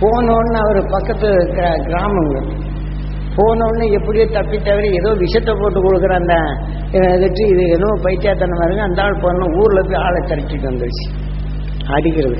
போனோடனே 0.00 0.58
அவர் 0.60 0.86
பக்கத்து 0.86 1.28
கிரா- 1.54 1.80
கிராமங்க. 1.86 2.36
போனோடனே 3.36 3.90
எப்படியோ 3.92 4.26
தப்பி 4.26 4.58
தவிர 4.58 4.86
ஏதோ 4.92 5.12
விஷத்தை 5.12 5.54
போட்டு 5.54 5.80
கொடுக்குற 5.80 6.12
அந்த 6.12 6.34
இதுட்டு 7.16 7.42
இது 7.46 7.68
ஏதோ 7.68 7.98
பைத்தியத்தனை 8.02 8.64
இருக்கு 8.64 8.82
அந்த 8.82 9.02
ஆள் 9.02 9.20
போனோம் 9.20 9.56
ஊரில் 9.56 9.86
போய் 9.86 10.02
ஆளை 10.02 10.20
திரட்டிட்டு 10.22 10.70
வந்துருச்சு. 10.70 11.06
அடிக்கிறது. 11.92 12.38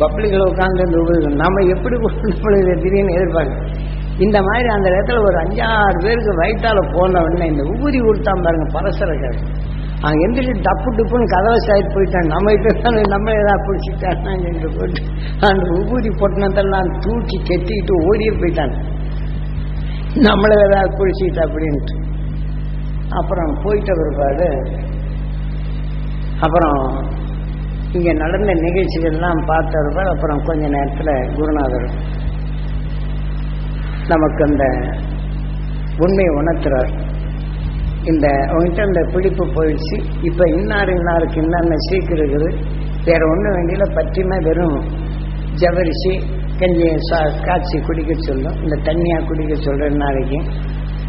பப்ளிக்கில் 0.00 0.48
உட்காந்து 0.48 0.82
இந்த 0.84 1.28
நம்ம 1.34 1.64
எப்படி 1.76 1.96
நம்மளுக்கு 1.96 2.82
திடீர்னு 2.82 3.14
எதிர்பார்க்க 3.14 3.76
இந்த 4.18 4.38
மாதிரி 4.42 4.68
அந்த 4.68 4.88
இடத்துல 4.90 5.20
ஒரு 5.22 5.36
அஞ்சாறு 5.36 5.98
பேருக்கு 6.02 6.32
வயிற்றால 6.34 6.80
போன 6.92 7.20
உடனே 7.20 7.46
இந்த 7.46 7.64
ஊரி 7.76 7.98
கொடுத்தான் 7.98 8.42
பாருங்க 8.42 8.66
பரசரக்காரு 8.72 9.40
அவன் 10.00 10.20
எந்திரிச்சு 10.24 10.64
டப்பு 10.64 10.88
டுப்புன்னு 10.90 11.26
கதவை 11.26 11.58
சாய்த்து 11.58 11.94
போயிட்டான் 11.94 12.28
நம்ம 12.28 12.52
கிட்ட 12.56 12.90
நம்ம 13.08 13.32
ஏதாவது 13.32 13.64
பிடிச்சிட்டான் 13.66 14.44
என்று 14.44 14.68
போட்டு 14.68 15.00
அந்த 15.40 15.70
உபூதி 15.78 16.10
பொட்டினத்தெல்லாம் 16.20 16.90
தூக்கி 16.98 17.38
கெட்டிட்டு 17.50 17.94
ஓடியே 18.08 18.32
போயிட்டான் 18.32 18.74
நம்மளை 20.22 20.56
ஏதாவது 20.64 20.90
பிடிச்சிட்டு 20.98 21.40
அப்படின்ட்டு 21.44 21.96
அப்புறம் 23.16 23.52
போயிட்ட 23.62 23.90
பிற்பாடு 23.92 24.48
அப்புறம் 26.40 26.80
இங்க 27.92 28.10
நடந்த 28.12 28.52
நிகழ்ச்சிகள்லாம் 28.62 29.40
பார்த்த 29.46 29.82
பிற்பாடு 29.84 30.10
அப்புறம் 30.10 30.40
கொஞ்ச 30.44 30.64
நேரத்தில் 30.68 31.14
குருநாதர் 31.34 31.88
நமக்கு 34.08 34.44
அந்த 34.44 34.64
உண்மையை 35.98 36.34
உணர்த்துறார். 36.34 36.98
இந்த 38.04 38.28
உங்ககிட்ட 38.50 38.82
இந்த 38.82 39.08
பிடிப்பு 39.12 39.46
போயிடுச்சு. 39.46 40.02
இப்போ 40.22 40.50
இன்னார் 40.50 40.88
இன்னாருக்கு 40.88 41.34
என்னென்ன 41.34 41.74
சீக்கிரம் 41.90 42.26
இருக்குது? 42.26 42.54
வேற 43.04 43.28
ஒன்றும் 43.30 43.54
வேண்டியில 43.54 43.94
பற்றியுமே 43.94 44.36
வெறும் 44.42 44.84
ஜவரிசி 45.54 46.22
கஞ்சி 46.58 46.94
சா- 47.10 47.46
காய்ச்சி 47.46 47.80
குடிக்க 47.80 48.12
சொல்லும். 48.18 48.62
இந்த 48.62 48.76
தண்ணியாக 48.76 49.26
குடிக்க 49.26 49.54
சொல்கிற 49.54 49.88
நாளைக்கு. 49.88 50.42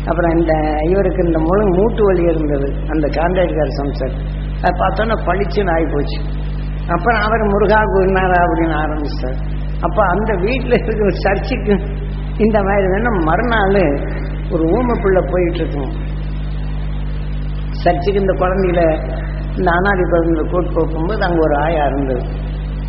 அப்புறம் 0.06 0.38
இந்த 0.38 0.78
இவருக்கு 0.84 1.26
இந்த 1.26 1.40
முழு 1.40 1.68
மூட்டு 1.68 2.04
வலி 2.04 2.22
இருந்தது. 2.22 2.74
அந்த 2.88 3.08
காண்டாக்டர் 3.08 3.70
சம்சார். 3.78 4.12
அதை 4.62 4.80
பார்த்தோன்னா 4.80 5.20
பளிச்சுன்னு 5.20 5.72
ஆகி 5.72 5.86
போச்சு 5.86 6.22
அப்புறம் 6.88 7.22
அவர் 7.22 7.44
முருகா 7.44 7.82
குருநாதா 7.82 8.42
அப்படின்னு 8.42 8.78
ஆரம்பிச்சார். 8.80 9.36
அப்போ 9.82 10.06
அந்த 10.06 10.36
வீட்டில் 10.36 10.72
இருக்கிற 10.72 11.10
சர்ச்சுக்கு 11.10 11.99
இந்த 12.46 12.58
மாதிரி 12.68 12.88
வேணும் 12.94 13.20
மறுநாள் 13.30 13.80
ஒரு 14.54 14.64
ஊமை 14.76 14.96
பிள்ளை 15.04 15.22
போயிட்டு 15.32 15.62
இருக்கும் 15.64 15.94
சர்ச்சுக்கு 17.82 18.22
இந்த 18.22 18.34
குழந்தையில 18.42 18.82
இந்த 19.58 19.70
அனாதி 19.78 20.04
பகுதியில் 20.14 20.50
கூட்டு 20.52 20.72
போகும்போது 20.76 21.24
அங்கே 21.28 21.42
ஒரு 21.46 21.56
ஆயா 21.66 21.84
இருந்தது. 21.86 22.24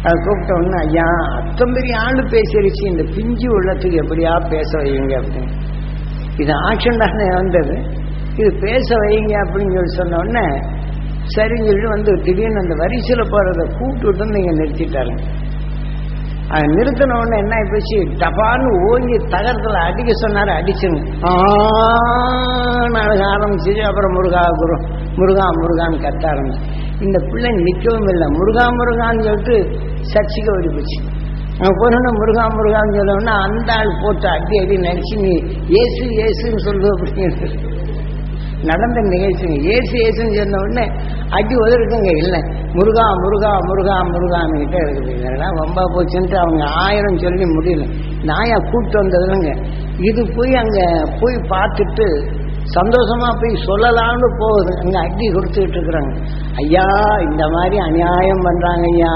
அதை 0.04 0.14
கூப்பிட்ட 0.26 0.52
உடனே 0.58 0.78
ஐயா 0.86 1.06
அத்தம் 1.38 1.74
பெரிய 1.76 1.94
ஆளு 2.04 2.22
பேசிருச்சு. 2.34 2.82
இந்த 2.92 3.04
பிஞ்சு 3.16 3.48
உள்ளத்துக்கு 3.56 3.98
எப்படியா 4.04 4.32
பேச 4.52 4.70
வைங்க 4.82 5.14
அப்படின்னு. 5.20 5.52
இது 6.42 6.52
ஆக்ஷன் 6.70 7.02
தானே 7.04 7.26
வந்தது. 7.40 7.74
இது 8.40 8.50
பேச 8.66 8.88
வைங்க 9.02 9.32
அப்படின்னு 9.44 9.74
சொல்லி 9.78 9.94
சொன்ன 9.96 10.20
உடனே 10.22 10.46
சரின்னு 11.34 11.68
சொல்லி 11.70 11.88
வந்து 11.96 12.12
திடீர்னு 12.26 12.62
அந்த 12.62 12.74
வரிசையில் 12.82 13.32
போறதை 13.34 13.64
கூப்பிட்டு 13.78 14.06
விட்டு 14.08 14.36
நீங்க 14.36 14.52
நிறுத்திட்டாருங்க. 14.60 15.22
அது 16.54 16.66
நிறுத்தின 16.76 17.16
உடனே 17.18 17.36
என்ன 17.38 17.52
ஆயிப்போச்சு? 17.58 17.98
டபான்னு 18.22 18.70
ஓங்கி 18.88 19.16
தகரத்துல 19.34 19.80
அடிக்க 19.88 20.12
சொன்னாரு 20.22 20.52
அடிச்சுங்க 20.60 21.00
அழக 23.02 23.22
ஆரம்பிச்சு 23.34 23.72
அப்புறம் 23.88 24.12
முருகா 24.12 24.42
குரு 24.60 24.76
முருகா 25.20 25.46
முருகான்னு 25.60 25.98
கத்த 26.04 26.24
ஆரம்பிச்சு. 26.32 26.62
இந்த 27.00 27.18
பிள்ளை 27.30 27.50
நிற்கவும் 27.66 28.10
இல்லை. 28.14 28.26
முருகா 28.38 28.64
முருகான்னு 28.78 29.24
சொல்லிட்டு 29.28 29.56
சர்ச்சுக்கு 30.12 30.50
ஓடி 30.56 30.70
போச்சு. 30.76 30.98
அங்கே 31.60 31.72
போனோன்னா 31.80 32.10
முருகா 32.20 32.44
முருகான்னு 32.56 32.96
சொல்லணும்னா 32.98 33.34
அந்த 33.46 33.70
ஆள் 33.72 33.92
போட்டு 34.02 34.28
அடி 34.28 34.58
அடி 34.62 34.76
நடிச்சு 34.86 35.16
நீ 35.24 35.32
ஏசு 35.82 36.04
ஏசுன்னு 36.26 36.62
சொல்லு 36.68 36.88
அப்படின்னு. 36.94 37.50
நடந்த 38.68 39.00
நிகழ்ச்சிங்க. 39.12 39.58
ஏசு 39.74 39.92
ஏசுன்னு 40.06 40.38
சொன்ன 40.38 40.60
உடனே 40.64 40.84
அடி 41.36 41.54
ஒதுருக்குங்க 41.64 42.10
இல்லை. 42.24 42.40
முருகா 42.76 43.04
முருகா 43.22 43.52
முருகா 43.68 43.94
முருகான்னு 44.10 44.60
கிட்டே 44.62 44.80
இருக்குது 44.86 45.54
ரொம்ப 45.62 45.86
போச்சுன்ட்டு 45.94 46.36
அவங்க 46.42 46.64
ஆயிரம் 46.84 47.22
சொல்லி 47.24 47.46
முடியல. 47.56 47.86
நாயா 48.30 48.58
கூப்பிட்டு 48.70 49.00
வந்ததுலங்க. 49.02 49.52
இது 50.08 50.22
போய் 50.36 50.54
அங்கே 50.62 50.84
போய் 51.20 51.36
பார்த்துட்டு 51.54 52.08
சந்தோஷமா 52.76 53.28
போய் 53.40 53.62
சொல்லலாம்னு 53.68 54.28
போகுது. 54.42 54.72
அங்கே 54.82 54.98
அடி 55.06 55.26
கொடுத்துக்கிட்டு 55.36 55.78
இருக்கிறாங்க. 55.78 56.12
ஐயா 56.62 56.86
இந்த 57.28 57.44
மாதிரி 57.56 57.78
அநியாயம் 57.88 58.44
பண்ணுறாங்க 58.48 58.86
ஐயா 58.94 59.14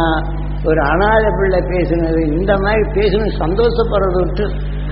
ஒரு 0.71 0.81
அனாதை 0.93 1.31
பிள்ளை 1.39 1.59
பேசுனது 1.73 2.21
இந்த 2.39 2.53
மாதிரி 2.65 2.85
பேசணும் 2.99 3.35
சந்தோஷப்படுறத 3.43 4.17
விட்டு 4.25 4.45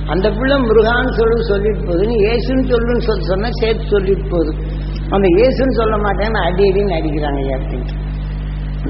அந்த 0.08 0.30
பிள்ளை 0.30 0.56
முருகான்னு 0.56 1.12
சொல்லு 1.12 1.42
சொல்லிட்டு 1.42 1.86
போகுதுன்னு 1.86 2.14
ஏசுன்னு 2.30 2.64
சொல்லுன்னு 2.70 3.00
சொல்லி 3.00 3.24
சொன்னா 3.24 3.48
சேர்த்து 3.50 3.84
சொல்லிட்டு 3.88 4.28
போகுது 4.28 4.52
அந்த 5.10 5.26
ஏசுன்னு 5.28 5.70
சொல்ல 5.70 5.96
மாட்டேன்னு 5.96 6.38
அடி 6.38 6.70
அடின்னு 6.70 6.96
அடிக்கிறாங்க 6.98 7.38
ஐயா 7.38 7.58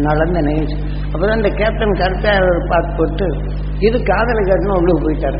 நடந்த 0.07 0.41
நிகழ்ச்சி 0.41 0.77
அப்பதான் 1.13 1.37
இந்த 1.37 1.49
கேப்டன் 1.49 1.93
கருத்தா 1.93 2.33
பார்த்து 2.69 2.97
போட்டு 2.97 3.27
இது 3.81 4.03
காதலை 4.03 4.43
கட்டணும் 4.43 4.77
உள்ளுக்கு 4.77 5.05
போயிட்டாரு. 5.07 5.39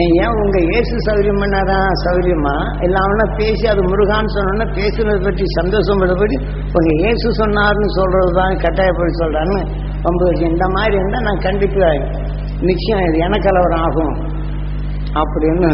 ஏன் 0.00 0.12
ஏன் 0.22 0.34
உங்க 0.42 0.58
ஏசு 0.60 0.94
சௌரியம் 1.06 1.40
பண்ணாதான் 1.42 1.88
சௌரியமா? 2.04 2.54
இல்லாமனா 2.80 3.36
பேசி 3.36 3.66
அது 3.66 3.82
முருகான்னு 3.82 4.30
சொன்னோன்னா 4.34 4.66
பேசுனதை 4.74 5.22
பற்றி 5.24 5.44
சந்தோஷம் 5.44 5.98
படி 5.98 6.36
உங்க 6.74 6.94
இயேசு 6.94 7.30
சொன்னார்னு 7.30 7.88
சொல்றதுதான் 7.98 8.54
கட்டாயப்படி 8.54 9.12
சொல்றான்னு 9.22 9.60
ரொம்ப 10.02 10.32
இந்த 10.40 10.64
மாதிரி 10.68 10.94
இருந்தா 10.94 11.20
நான் 11.20 11.38
கண்டிப்பாக 11.38 11.92
நிச்சயம் 12.60 13.06
இது 13.08 13.18
எனக்கலவரம் 13.18 13.82
ஆகும். 13.82 14.33
அப்படின்னு 15.20 15.70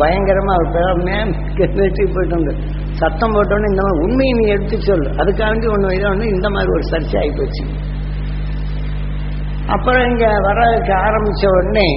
பயங்கரமா 0.00 0.52
அவர் 0.56 0.70
பேர் 0.76 1.00
மேம் 1.08 1.32
வெற்றி 1.80 2.04
போயிட்டு 2.14 2.36
வந்து 2.38 2.54
சத்தம் 3.00 3.34
போட்டோன்னு 3.34 3.70
இந்த 3.70 3.82
மாதிரி 3.82 4.02
உண்மையை 4.04 4.34
நீ 4.38 4.46
எடுத்து 4.54 4.76
சொல்லு. 4.80 5.08
அதுக்காண்டி 5.20 5.66
ஒண்ணு 5.74 5.96
இதாக 5.96 6.14
ஒண்ணு 6.14 6.32
இந்த 6.36 6.48
மாதிரி 6.48 6.70
ஒரு 6.76 6.84
சர்ச்சை 6.92 7.18
ஆகி 7.22 7.32
போச்சு. 7.38 7.64
அப்புறம் 9.74 10.04
இங்க 10.10 10.26
வரதுக்கு 10.46 10.92
ஆரம்பிச்ச 11.06 11.44
உடனே 11.56 11.88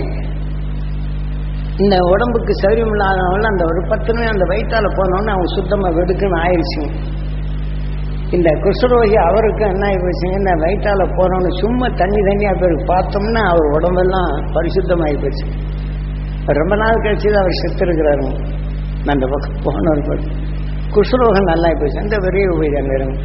இந்த 1.83 1.95
உடம்புக்கு 2.13 2.53
சௌரியம் 2.63 2.91
இல்லாதவங்கள 2.95 3.47
அந்த 3.51 3.63
ஒரு 3.65 3.81
பத்து 3.91 4.11
நாள் 4.13 4.33
அந்த 4.33 4.45
வயிற்றால 4.51 4.87
போனோடனே 4.97 5.31
அவங்க 5.35 5.49
சுத்தமா 5.57 5.87
வெடுக்குன்னு 5.97 6.39
ஆயிடுச்சு. 6.43 6.81
இந்த 8.37 8.49
குஷ்டரோகி 8.63 9.17
அவருக்கு 9.29 9.63
என்ன 9.65 9.85
ஆகி 9.87 9.99
போச்சுங்க 10.03 10.37
இந்த 10.41 10.53
வயிற்றால 10.65 11.05
போனோன்னு 11.17 11.49
சும்மா 11.61 11.87
தண்ணி 12.01 12.19
தண்ணியா 12.27 12.53
போய் 12.61 12.75
பார்த்தோம்னா 12.91 13.41
அவர் 13.53 13.73
உடம்பெல்லாம் 13.77 14.31
பரிசுத்தமாகி 14.57 15.17
போச்சு. 15.23 15.45
ரொம்ப 16.47 16.75
நாள் 16.81 17.03
கழிச்சு 17.05 17.29
தான் 17.33 17.43
அவர் 17.43 17.59
செத்துருக்கிறாரு. 17.61 18.25
நான் 19.05 19.15
அந்த 19.15 19.27
பக்கம் 19.33 19.61
போனவர் 19.65 20.25
குஷ்ரோகம் 20.95 21.49
நல்லா 21.51 21.69
போச்சு. 21.81 21.99
அந்த 21.99 22.17
பெரிய 22.17 22.45
உபயோகம் 22.55 23.15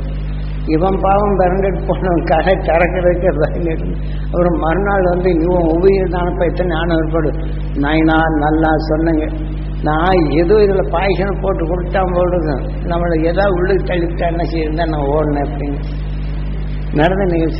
இவன் 0.75 0.97
பாவம் 1.05 1.37
பிறந்துட்டு 1.41 1.81
போனவன் 1.89 2.23
கடை 2.31 2.53
திறக்கிறதுக்கு 2.69 3.29
பயந்துட்டு 3.41 3.91
அப்புறம் 4.25 4.57
மறுநாள் 4.64 5.11
வந்து 5.12 5.31
இவன் 5.45 5.69
உபயோகத்தானப்ப 5.75 6.49
எத்தனை 6.51 6.71
ஞானம் 6.77 7.01
ஏற்பாடு 7.03 7.31
நாயினா 7.85 8.17
நல்லா 8.45 8.71
சொன்னங்க. 8.89 9.27
நான் 9.89 10.21
ஏதோ 10.41 10.55
இதில் 10.64 10.91
பாய்சனை 10.95 11.35
போட்டு 11.43 11.64
கொடுத்தா 11.71 12.01
போடுங்க 12.17 12.53
நம்மளை 12.93 13.17
ஏதாவது 13.31 13.57
உள்ளுக்கு 13.59 13.89
தள்ளிவிட்டா 13.91 14.27
என்ன 14.33 14.45
செய்யிருந்தா 14.53 14.87
நான் 14.95 15.09
ஓடினேன் 15.14 15.47
அப்படின்னு. 15.47 15.81
நடந்த 17.01 17.25
நிகழ்ச்சி. 17.25 17.55